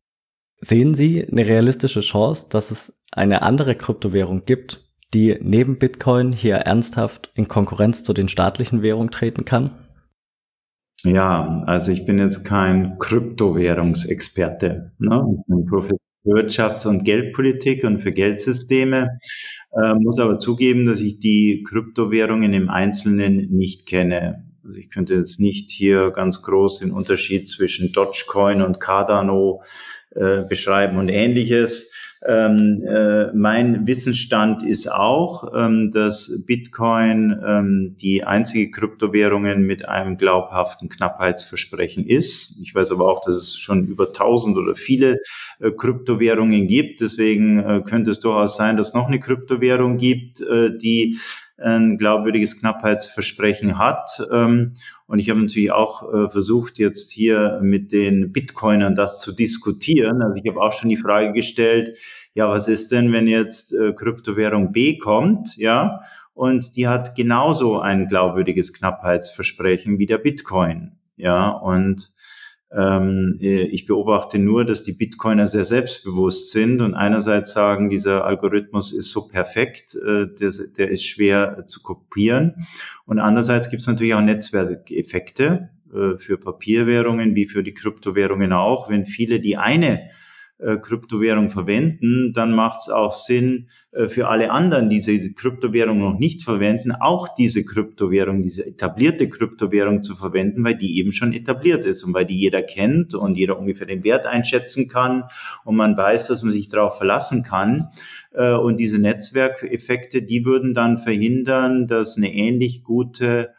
[0.63, 6.57] Sehen Sie eine realistische Chance, dass es eine andere Kryptowährung gibt, die neben Bitcoin hier
[6.57, 9.71] ernsthaft in Konkurrenz zu den staatlichen Währungen treten kann?
[11.03, 14.93] Ja, also ich bin jetzt kein Kryptowährungsexperte.
[14.99, 15.37] Ne?
[15.39, 19.19] Ich bin Professor Wirtschafts- und Geldpolitik und für Geldsysteme,
[19.73, 24.47] äh, muss aber zugeben, dass ich die Kryptowährungen im Einzelnen nicht kenne.
[24.65, 29.63] Also ich könnte jetzt nicht hier ganz groß den Unterschied zwischen Dogecoin und Cardano
[30.11, 31.93] äh, beschreiben und ähnliches.
[32.27, 40.19] Ähm, äh, mein Wissensstand ist auch, ähm, dass Bitcoin ähm, die einzige Kryptowährungen mit einem
[40.19, 42.61] glaubhaften Knappheitsversprechen ist.
[42.63, 45.21] Ich weiß aber auch, dass es schon über tausend oder viele
[45.61, 47.01] äh, Kryptowährungen gibt.
[47.01, 51.19] Deswegen äh, könnte es durchaus sein, dass noch eine Kryptowährung gibt, äh, die
[51.57, 54.27] ein glaubwürdiges Knappheitsversprechen hat.
[54.31, 54.75] Ähm,
[55.11, 60.23] und ich habe natürlich auch äh, versucht, jetzt hier mit den Bitcoinern das zu diskutieren.
[60.23, 61.99] Also ich habe auch schon die Frage gestellt,
[62.33, 66.03] ja, was ist denn, wenn jetzt äh, Kryptowährung B kommt, ja,
[66.33, 72.13] und die hat genauso ein glaubwürdiges Knappheitsversprechen wie der Bitcoin, ja, und
[72.73, 79.11] ich beobachte nur, dass die Bitcoiner sehr selbstbewusst sind und einerseits sagen, dieser Algorithmus ist
[79.11, 82.55] so perfekt, äh, der, der ist schwer zu kopieren.
[83.07, 88.89] Und andererseits gibt es natürlich auch Netzwerkeffekte äh, für Papierwährungen wie für die Kryptowährungen auch.
[88.89, 90.11] Wenn viele die eine
[90.63, 95.99] äh, Kryptowährung verwenden, dann macht es auch Sinn äh, für alle anderen, die diese Kryptowährung
[95.99, 101.33] noch nicht verwenden, auch diese Kryptowährung, diese etablierte Kryptowährung zu verwenden, weil die eben schon
[101.33, 105.25] etabliert ist und weil die jeder kennt und jeder ungefähr den Wert einschätzen kann
[105.65, 107.89] und man weiß, dass man sich darauf verlassen kann.
[108.33, 113.55] Äh, und diese Netzwerkeffekte, die würden dann verhindern, dass eine ähnlich gute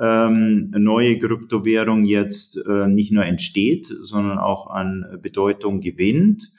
[0.00, 6.50] ähm, neue Kryptowährung jetzt äh, nicht nur entsteht, sondern auch an Bedeutung gewinnt.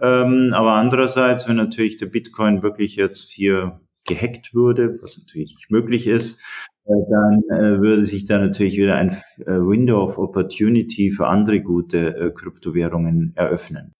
[0.00, 5.70] Ähm, aber andererseits, wenn natürlich der Bitcoin wirklich jetzt hier gehackt würde, was natürlich nicht
[5.70, 6.42] möglich ist,
[6.84, 11.60] äh, dann äh, würde sich da natürlich wieder ein äh, Window of Opportunity für andere
[11.60, 13.92] gute äh, Kryptowährungen eröffnen.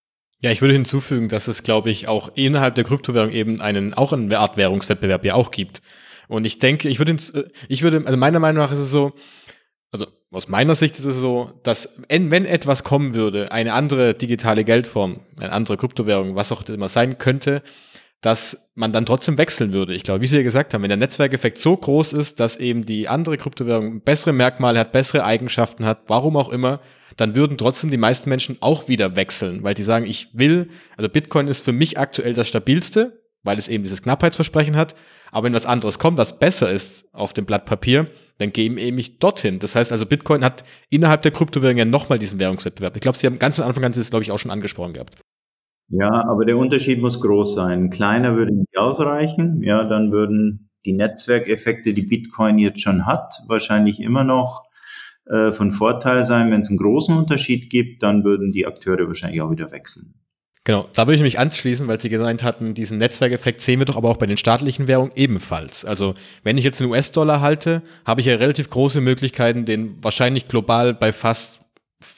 [0.43, 4.15] Ja, ich würde hinzufügen, dass es, glaube ich, auch innerhalb der Kryptowährung eben einen, auch
[4.15, 5.83] eine Art Währungswettbewerb ja auch gibt.
[6.31, 7.17] Und ich denke, ich würde,
[7.69, 9.13] ich würde, also meiner Meinung nach ist es so,
[9.91, 14.63] also aus meiner Sicht ist es so, dass wenn etwas kommen würde, eine andere digitale
[14.63, 17.63] Geldform, eine andere Kryptowährung, was auch immer sein könnte,
[18.21, 19.93] dass man dann trotzdem wechseln würde.
[19.93, 22.87] Ich glaube, wie Sie ja gesagt haben, wenn der Netzwerkeffekt so groß ist, dass eben
[22.87, 26.79] die andere Kryptowährung bessere Merkmale hat, bessere Eigenschaften hat, warum auch immer,
[27.17, 31.09] dann würden trotzdem die meisten Menschen auch wieder wechseln, weil die sagen, ich will, also
[31.09, 34.95] Bitcoin ist für mich aktuell das stabilste, weil es eben dieses Knappheitsversprechen hat,
[35.33, 38.07] aber wenn was anderes kommt, was besser ist auf dem Blatt Papier,
[38.39, 39.59] dann gehen eben ich dorthin.
[39.59, 42.97] Das heißt also, Bitcoin hat innerhalb der Kryptowährung ja nochmal diesen Währungswettbewerb.
[42.97, 45.21] Ich glaube, Sie haben ganz am Anfang ganz das, glaube ich, auch schon angesprochen gehabt.
[45.89, 47.91] Ja, aber der Unterschied muss groß sein.
[47.91, 49.63] Kleiner würde nicht ausreichen.
[49.63, 54.65] Ja, dann würden die Netzwerkeffekte, die Bitcoin jetzt schon hat, wahrscheinlich immer noch
[55.27, 56.51] äh, von Vorteil sein.
[56.51, 60.15] Wenn es einen großen Unterschied gibt, dann würden die Akteure wahrscheinlich auch wieder wechseln.
[60.71, 63.97] Genau, da würde ich mich anschließen, weil Sie gesagt hatten, diesen Netzwerkeffekt sehen wir doch
[63.97, 65.85] aber auch bei den staatlichen Währungen ebenfalls.
[65.85, 66.15] Also
[66.45, 70.95] wenn ich jetzt einen US-Dollar halte, habe ich ja relativ große Möglichkeiten, den wahrscheinlich global
[70.95, 71.61] bei fast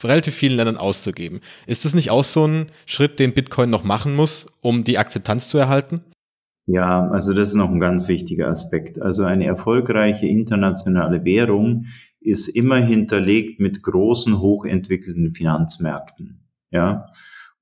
[0.03, 1.39] relativ vielen Ländern auszugeben.
[1.65, 5.49] Ist das nicht auch so ein Schritt, den Bitcoin noch machen muss, um die Akzeptanz
[5.49, 6.01] zu erhalten?
[6.67, 9.01] Ja, also das ist noch ein ganz wichtiger Aspekt.
[9.01, 11.87] Also eine erfolgreiche internationale Währung
[12.21, 16.45] ist immer hinterlegt mit großen, hochentwickelten Finanzmärkten.
[16.69, 17.07] Ja,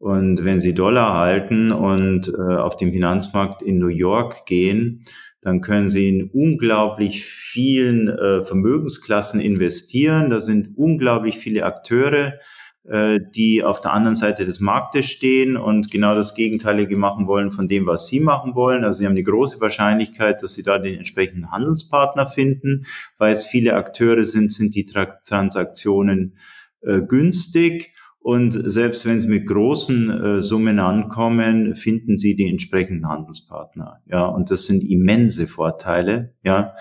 [0.01, 5.03] und wenn Sie Dollar halten und äh, auf dem Finanzmarkt in New York gehen,
[5.41, 10.31] dann können Sie in unglaublich vielen äh, Vermögensklassen investieren.
[10.31, 12.39] Da sind unglaublich viele Akteure,
[12.83, 17.51] äh, die auf der anderen Seite des Marktes stehen und genau das Gegenteilige machen wollen
[17.51, 18.83] von dem, was Sie machen wollen.
[18.83, 22.87] Also Sie haben die große Wahrscheinlichkeit, dass Sie da den entsprechenden Handelspartner finden.
[23.19, 26.37] Weil es viele Akteure sind, sind die Transaktionen
[26.81, 27.93] äh, günstig.
[28.23, 33.99] Und selbst wenn sie mit großen äh, Summen ankommen, finden sie die entsprechenden Handelspartner.
[34.05, 36.75] Ja, und das sind immense Vorteile, ja,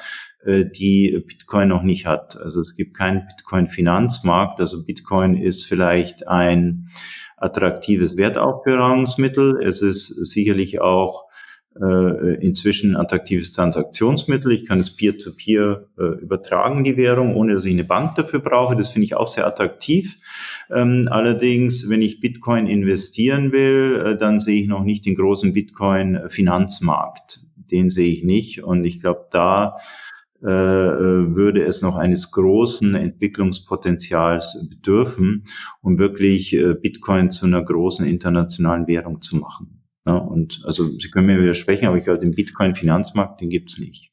[0.45, 2.37] äh, die Bitcoin noch nicht hat.
[2.37, 4.61] Also es gibt keinen Bitcoin-Finanzmarkt.
[4.61, 6.89] Also Bitcoin ist vielleicht ein
[7.39, 9.63] attraktives Wertaufbewahrungsmittel.
[9.63, 11.25] Es ist sicherlich auch
[11.81, 14.53] äh, inzwischen attraktives Transaktionsmittel.
[14.53, 18.41] Ich kann es peer-to-peer -peer, äh, übertragen, die Währung, ohne dass ich eine Bank dafür
[18.41, 18.77] brauche.
[18.77, 20.19] Das finde ich auch sehr attraktiv.
[20.73, 25.53] Ähm, allerdings, wenn ich Bitcoin investieren will, äh, dann sehe ich noch nicht den großen
[25.53, 27.41] Bitcoin-Finanzmarkt.
[27.57, 28.63] Den sehe ich nicht.
[28.63, 29.77] Und ich glaube, da
[30.43, 35.45] äh, würde es noch eines großen Entwicklungspotenzials bedürfen,
[35.83, 39.83] um wirklich äh, Bitcoin zu einer großen internationalen Währung zu machen.
[40.07, 44.11] Ja, und also Sie können mir widersprechen, aber ich glaube, den Bitcoin-Finanzmarkt, den gibt's nicht.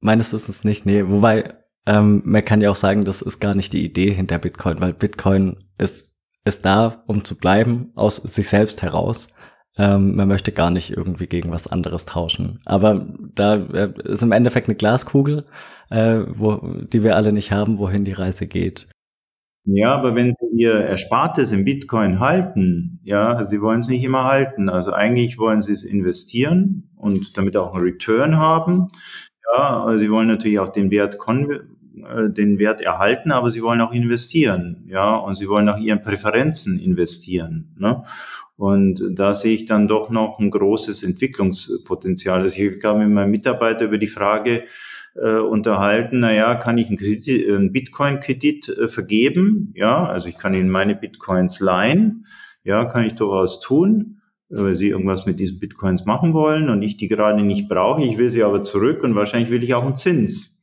[0.00, 1.04] Meines Wissens nicht, nee.
[1.06, 1.59] Wobei,
[1.90, 4.92] ähm, man kann ja auch sagen, das ist gar nicht die Idee hinter Bitcoin, weil
[4.92, 9.28] Bitcoin ist, ist da, um zu bleiben, aus sich selbst heraus.
[9.76, 12.60] Ähm, man möchte gar nicht irgendwie gegen was anderes tauschen.
[12.64, 15.46] Aber da äh, ist im Endeffekt eine Glaskugel,
[15.90, 18.88] äh, wo, die wir alle nicht haben, wohin die Reise geht.
[19.64, 24.24] Ja, aber wenn Sie Ihr Erspartes in Bitcoin halten, ja, Sie wollen es nicht immer
[24.24, 24.68] halten.
[24.68, 28.88] Also eigentlich wollen Sie es investieren und damit auch einen Return haben.
[29.54, 31.18] Ja, Sie wollen natürlich auch den Wert
[31.96, 36.02] äh, den Wert erhalten, aber sie wollen auch investieren, ja, und sie wollen nach ihren
[36.02, 37.74] Präferenzen investieren.
[37.78, 38.02] Ne?
[38.56, 42.42] Und da sehe ich dann doch noch ein großes Entwicklungspotenzial.
[42.42, 44.64] Also ich habe mit meinem Mitarbeiter über die Frage
[45.14, 49.72] äh, unterhalten, naja, kann ich einen, Kredit, einen Bitcoin-Kredit äh, vergeben?
[49.74, 52.26] Ja, also ich kann Ihnen meine Bitcoins leihen.
[52.62, 54.20] Ja, kann ich durchaus tun,
[54.50, 58.02] weil Sie irgendwas mit diesen Bitcoins machen wollen und ich die gerade nicht brauche.
[58.02, 60.59] Ich will sie aber zurück und wahrscheinlich will ich auch einen Zins.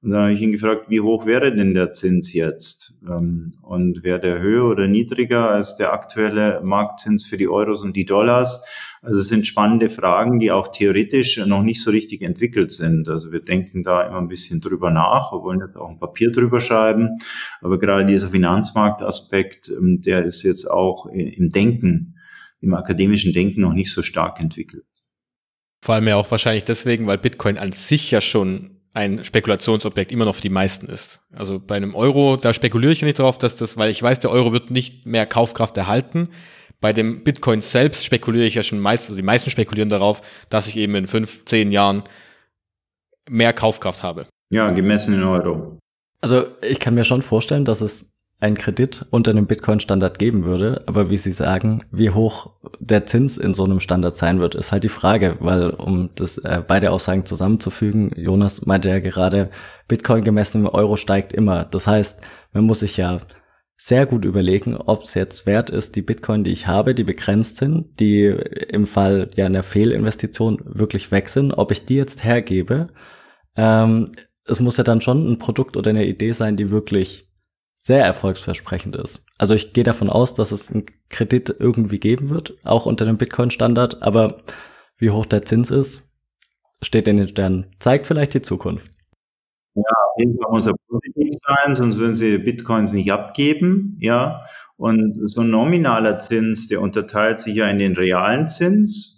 [0.00, 3.00] Und dann habe ich ihn gefragt, wie hoch wäre denn der Zins jetzt?
[3.08, 7.96] Ähm, und wäre der höher oder niedriger als der aktuelle Marktzins für die Euros und
[7.96, 8.64] die Dollars?
[9.02, 13.08] Also es sind spannende Fragen, die auch theoretisch noch nicht so richtig entwickelt sind.
[13.08, 15.32] Also wir denken da immer ein bisschen drüber nach.
[15.32, 17.16] Wir wollen jetzt auch ein Papier drüber schreiben.
[17.60, 22.14] Aber gerade dieser Finanzmarktaspekt, ähm, der ist jetzt auch im Denken,
[22.60, 24.84] im akademischen Denken noch nicht so stark entwickelt.
[25.80, 30.24] Vor allem ja auch wahrscheinlich deswegen, weil Bitcoin an sich ja schon ein Spekulationsobjekt immer
[30.24, 31.22] noch für die meisten ist.
[31.32, 34.32] Also bei einem Euro, da spekuliere ich nicht drauf, dass das, weil ich weiß, der
[34.32, 36.28] Euro wird nicht mehr Kaufkraft erhalten.
[36.80, 40.20] Bei dem Bitcoin selbst spekuliere ich ja schon meist, also die meisten spekulieren darauf,
[40.50, 42.02] dass ich eben in fünf, zehn Jahren
[43.30, 44.26] mehr Kaufkraft habe.
[44.50, 45.78] Ja, gemessen in Euro.
[46.20, 50.84] Also ich kann mir schon vorstellen, dass es einen Kredit unter einem Bitcoin-Standard geben würde.
[50.86, 54.70] Aber wie Sie sagen, wie hoch der Zins in so einem Standard sein wird, ist
[54.70, 59.50] halt die Frage, weil um das äh, beide Aussagen zusammenzufügen, Jonas meinte ja gerade,
[59.88, 61.64] Bitcoin gemessen im Euro steigt immer.
[61.64, 62.20] Das heißt,
[62.52, 63.20] man muss sich ja
[63.76, 67.58] sehr gut überlegen, ob es jetzt wert ist, die Bitcoin, die ich habe, die begrenzt
[67.58, 72.88] sind, die im Fall ja einer Fehlinvestition wirklich weg sind, ob ich die jetzt hergebe.
[73.56, 74.12] Ähm,
[74.44, 77.27] es muss ja dann schon ein Produkt oder eine Idee sein, die wirklich
[77.78, 79.24] sehr erfolgsversprechend ist.
[79.38, 83.16] Also ich gehe davon aus, dass es einen Kredit irgendwie geben wird, auch unter dem
[83.16, 84.42] Bitcoin-Standard, aber
[84.98, 86.10] wie hoch der Zins ist,
[86.82, 87.66] steht in den Sternen.
[87.78, 88.90] Zeigt vielleicht die Zukunft.
[89.74, 94.44] Ja, auf jeden Fall muss er positiv sein, sonst würden sie Bitcoins nicht abgeben, ja.
[94.76, 99.17] Und so ein nominaler Zins, der unterteilt sich ja in den realen Zins,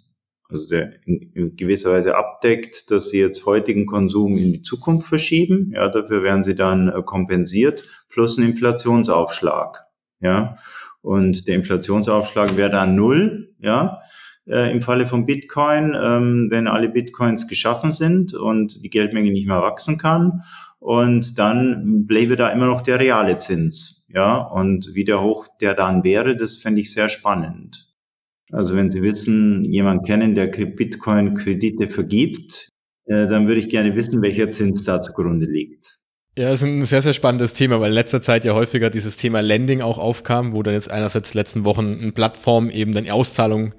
[0.51, 5.71] also der in, gewisser Weise abdeckt, dass sie jetzt heutigen Konsum in die Zukunft verschieben.
[5.73, 9.85] Ja, dafür werden sie dann äh, kompensiert plus ein Inflationsaufschlag.
[10.19, 10.55] Ja,
[11.01, 13.55] und der Inflationsaufschlag wäre dann null.
[13.59, 14.01] Ja,
[14.47, 19.47] äh, im Falle von Bitcoin, ähm, wenn alle Bitcoins geschaffen sind und die Geldmenge nicht
[19.47, 20.43] mehr wachsen kann.
[20.79, 24.09] Und dann bleibe da immer noch der reale Zins.
[24.13, 27.90] Ja, und wie der hoch der dann wäre, das fände ich sehr spannend.
[28.51, 32.69] Also wenn Sie wissen, jemand kennen, der Bitcoin-Kredite vergibt,
[33.05, 35.97] äh, dann würde ich gerne wissen, welcher Zins da zugrunde liegt.
[36.37, 39.17] Ja, das ist ein sehr, sehr spannendes Thema, weil in letzter Zeit ja häufiger dieses
[39.17, 43.11] Thema Lending auch aufkam, wo dann jetzt einerseits letzten Wochen eine Plattform eben dann die
[43.11, 43.73] Auszahlung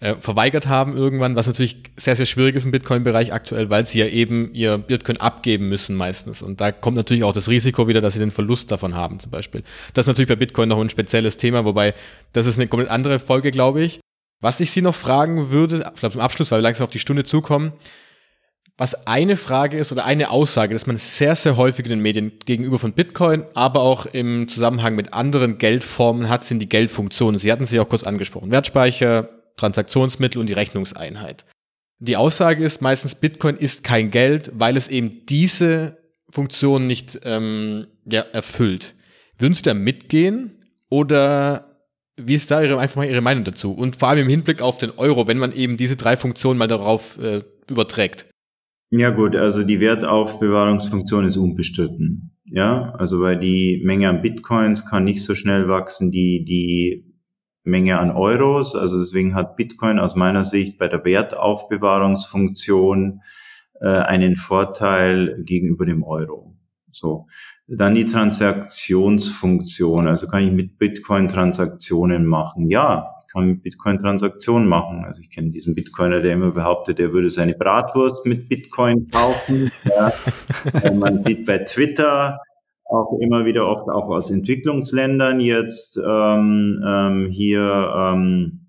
[0.00, 4.00] äh, verweigert haben irgendwann, was natürlich sehr, sehr schwierig ist im Bitcoin-Bereich aktuell, weil sie
[4.00, 6.42] ja eben ihr Bitcoin abgeben müssen meistens.
[6.42, 9.30] Und da kommt natürlich auch das Risiko wieder, dass sie den Verlust davon haben zum
[9.30, 9.62] Beispiel.
[9.94, 11.94] Das ist natürlich bei Bitcoin noch ein spezielles Thema, wobei
[12.32, 14.00] das ist eine komplett andere Folge, glaube ich.
[14.42, 16.98] Was ich Sie noch fragen würde, ich glaube zum Abschluss, weil wir langsam auf die
[16.98, 17.72] Stunde zukommen,
[18.76, 22.32] was eine Frage ist oder eine Aussage, dass man sehr, sehr häufig in den Medien
[22.44, 27.38] gegenüber von Bitcoin, aber auch im Zusammenhang mit anderen Geldformen hat, sind die Geldfunktionen.
[27.38, 28.50] Sie hatten sie auch kurz angesprochen.
[28.50, 31.44] Wertspeicher, Transaktionsmittel und die Rechnungseinheit.
[32.00, 35.98] Die Aussage ist meistens, Bitcoin ist kein Geld, weil es eben diese
[36.30, 38.96] Funktion nicht ähm, ja, erfüllt.
[39.38, 41.71] Würden Sie da mitgehen oder
[42.26, 43.72] wie ist da ihre, einfach mal Ihre Meinung dazu?
[43.72, 46.68] Und vor allem im Hinblick auf den Euro, wenn man eben diese drei Funktionen mal
[46.68, 48.26] darauf äh, überträgt.
[48.90, 52.36] Ja gut, also die Wertaufbewahrungsfunktion ist unbestritten.
[52.44, 57.12] Ja, also weil die Menge an Bitcoins kann nicht so schnell wachsen, die die
[57.64, 58.74] Menge an Euros.
[58.74, 63.20] Also deswegen hat Bitcoin aus meiner Sicht bei der Wertaufbewahrungsfunktion
[63.80, 66.56] äh, einen Vorteil gegenüber dem Euro.
[66.90, 67.26] So.
[67.74, 70.06] Dann die Transaktionsfunktion.
[70.06, 72.68] Also kann ich mit Bitcoin Transaktionen machen?
[72.68, 75.06] Ja, ich kann mit Bitcoin Transaktionen machen.
[75.06, 79.70] Also ich kenne diesen Bitcoiner, der immer behauptet, er würde seine Bratwurst mit Bitcoin kaufen.
[79.84, 80.12] ja.
[80.82, 82.40] Äh, man sieht bei Twitter
[82.84, 88.66] auch immer wieder oft auch aus Entwicklungsländern jetzt ähm, ähm, hier ähm,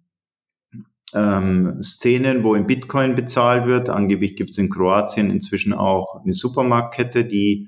[1.14, 3.90] ähm, Szenen, wo in Bitcoin bezahlt wird.
[3.90, 7.68] Angeblich gibt es in Kroatien inzwischen auch eine Supermarktkette, die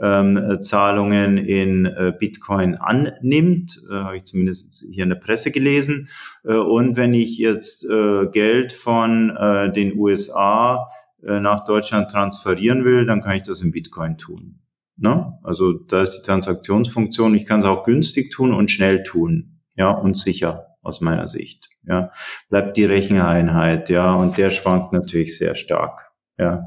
[0.00, 6.08] ähm, Zahlungen in äh, Bitcoin annimmt, äh, habe ich zumindest hier in der Presse gelesen.
[6.44, 10.88] Äh, und wenn ich jetzt äh, Geld von äh, den USA
[11.22, 14.60] äh, nach Deutschland transferieren will, dann kann ich das in Bitcoin tun.
[14.96, 15.38] Ne?
[15.42, 17.34] Also da ist die Transaktionsfunktion.
[17.34, 21.70] Ich kann es auch günstig tun und schnell tun, ja und sicher aus meiner Sicht.
[21.84, 22.10] Ja,
[22.50, 26.10] bleibt die Recheneinheit, ja, und der schwankt natürlich sehr stark.
[26.38, 26.64] Ja,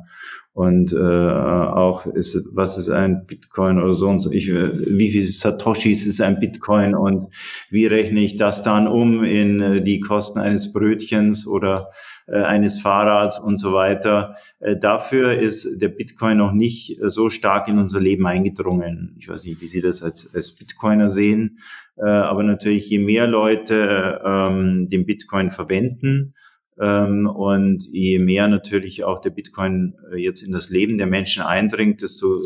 [0.53, 4.31] und äh, auch ist, was ist ein Bitcoin oder so und so.
[4.31, 7.25] Ich, wie viel Satoshis ist ein Bitcoin und
[7.69, 11.89] wie rechne ich das dann um in äh, die Kosten eines Brötchens oder
[12.27, 14.35] äh, eines Fahrrads und so weiter.
[14.59, 19.15] Äh, dafür ist der Bitcoin noch nicht äh, so stark in unser Leben eingedrungen.
[19.19, 21.59] Ich weiß nicht, wie Sie das als, als Bitcoiner sehen,
[21.97, 26.33] äh, aber natürlich, je mehr Leute ähm, den Bitcoin verwenden,
[26.77, 32.01] und je mehr natürlich auch der Bitcoin äh, jetzt in das Leben der Menschen eindringt,
[32.01, 32.39] desto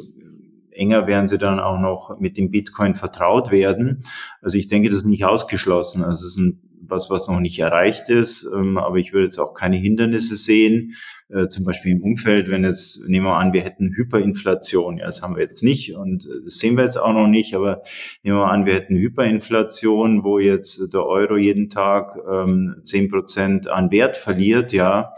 [0.72, 4.00] enger werden sie dann auch noch mit dem Bitcoin vertraut werden.
[4.42, 6.04] Also ich denke, das ist nicht ausgeschlossen.
[6.04, 8.48] Also es ist ein was, was noch nicht erreicht ist.
[8.56, 10.96] Ähm, aber ich würde jetzt auch keine Hindernisse sehen.
[11.30, 14.98] Äh, zum Beispiel im Umfeld, wenn jetzt, nehmen wir an, wir hätten Hyperinflation.
[14.98, 17.56] Ja, das haben wir jetzt nicht und äh, das sehen wir jetzt auch noch nicht.
[17.56, 17.82] Aber
[18.24, 23.68] nehmen wir an, wir hätten Hyperinflation, wo jetzt der Euro jeden Tag ähm, zehn Prozent
[23.68, 25.14] an Wert verliert, ja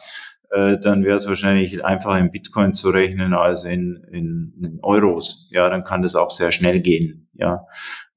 [0.50, 5.50] äh, dann wäre es wahrscheinlich einfacher in Bitcoin zu rechnen als in, in, in Euros.
[5.52, 7.30] Ja, dann kann das auch sehr schnell gehen.
[7.34, 7.66] Ja,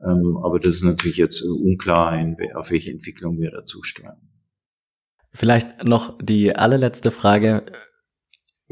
[0.01, 4.20] ähm, aber das ist natürlich jetzt unklar, in, auf welche Entwicklung wir dazu steuern.
[5.33, 7.64] Vielleicht noch die allerletzte Frage.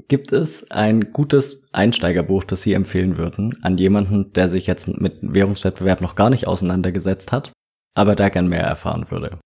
[0.06, 5.18] Gibt es ein gutes Einsteigerbuch, das Sie empfehlen würden an jemanden, der sich jetzt mit
[5.22, 7.52] Währungswettbewerb noch gar nicht auseinandergesetzt hat,
[7.94, 9.38] aber da gern mehr erfahren würde?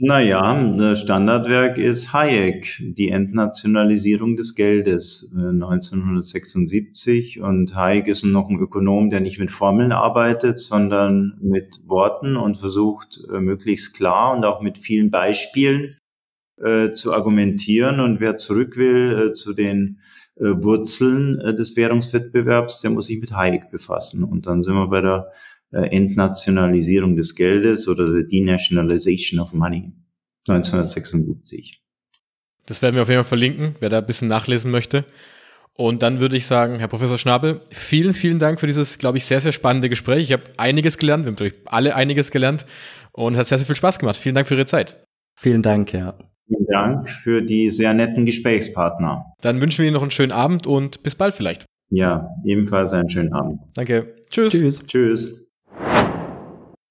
[0.00, 7.38] Naja, Standardwerk ist Hayek, die Entnationalisierung des Geldes 1976.
[7.38, 12.36] Äh, und Hayek ist noch ein Ökonom, der nicht mit Formeln arbeitet, sondern mit Worten
[12.36, 15.96] und versucht, äh, möglichst klar und auch mit vielen Beispielen
[16.62, 17.98] äh, zu argumentieren.
[17.98, 19.98] Und wer zurück will äh, zu den
[20.36, 24.22] äh, Wurzeln äh, des Währungswettbewerbs, der muss sich mit Hayek befassen.
[24.22, 29.92] Und dann sind wir bei der äh, Entnationalisierung des Geldes oder the Denationalization of Money
[30.48, 31.82] 1976.
[32.66, 35.04] Das werden wir auf jeden Fall verlinken, wer da ein bisschen nachlesen möchte.
[35.74, 39.24] Und dann würde ich sagen, Herr Professor Schnabel, vielen, vielen Dank für dieses, glaube ich,
[39.24, 40.24] sehr, sehr spannende Gespräch.
[40.24, 42.66] Ich habe einiges gelernt, wir haben, glaube ich, alle einiges gelernt
[43.12, 44.16] und es hat sehr, sehr viel Spaß gemacht.
[44.16, 45.04] Vielen Dank für Ihre Zeit.
[45.36, 46.18] Vielen Dank, ja.
[46.48, 49.34] Vielen Dank für die sehr netten Gesprächspartner.
[49.40, 51.64] Dann wünschen wir Ihnen noch einen schönen Abend und bis bald vielleicht.
[51.90, 53.60] Ja, ebenfalls einen schönen Abend.
[53.74, 54.16] Danke.
[54.30, 54.52] Tschüss.
[54.52, 54.86] Tschüss.
[54.86, 55.47] Tschüss.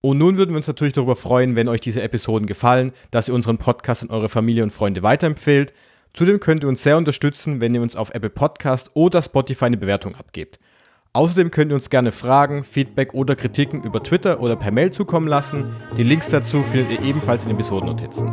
[0.01, 3.33] Und nun würden wir uns natürlich darüber freuen, wenn euch diese Episoden gefallen, dass ihr
[3.33, 5.73] unseren Podcast an eure Familie und Freunde weiterempfehlt.
[6.13, 9.77] Zudem könnt ihr uns sehr unterstützen, wenn ihr uns auf Apple Podcast oder Spotify eine
[9.77, 10.59] Bewertung abgebt.
[11.13, 15.27] Außerdem könnt ihr uns gerne Fragen, Feedback oder Kritiken über Twitter oder per Mail zukommen
[15.27, 15.75] lassen.
[15.97, 18.27] Die Links dazu findet ihr ebenfalls in den Episodennotizen.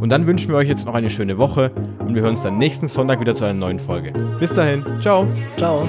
[0.00, 2.58] Und dann wünschen wir euch jetzt noch eine schöne Woche und wir hören uns dann
[2.58, 4.12] nächsten Sonntag wieder zu einer neuen Folge.
[4.38, 5.26] Bis dahin, ciao.
[5.56, 5.88] Ciao.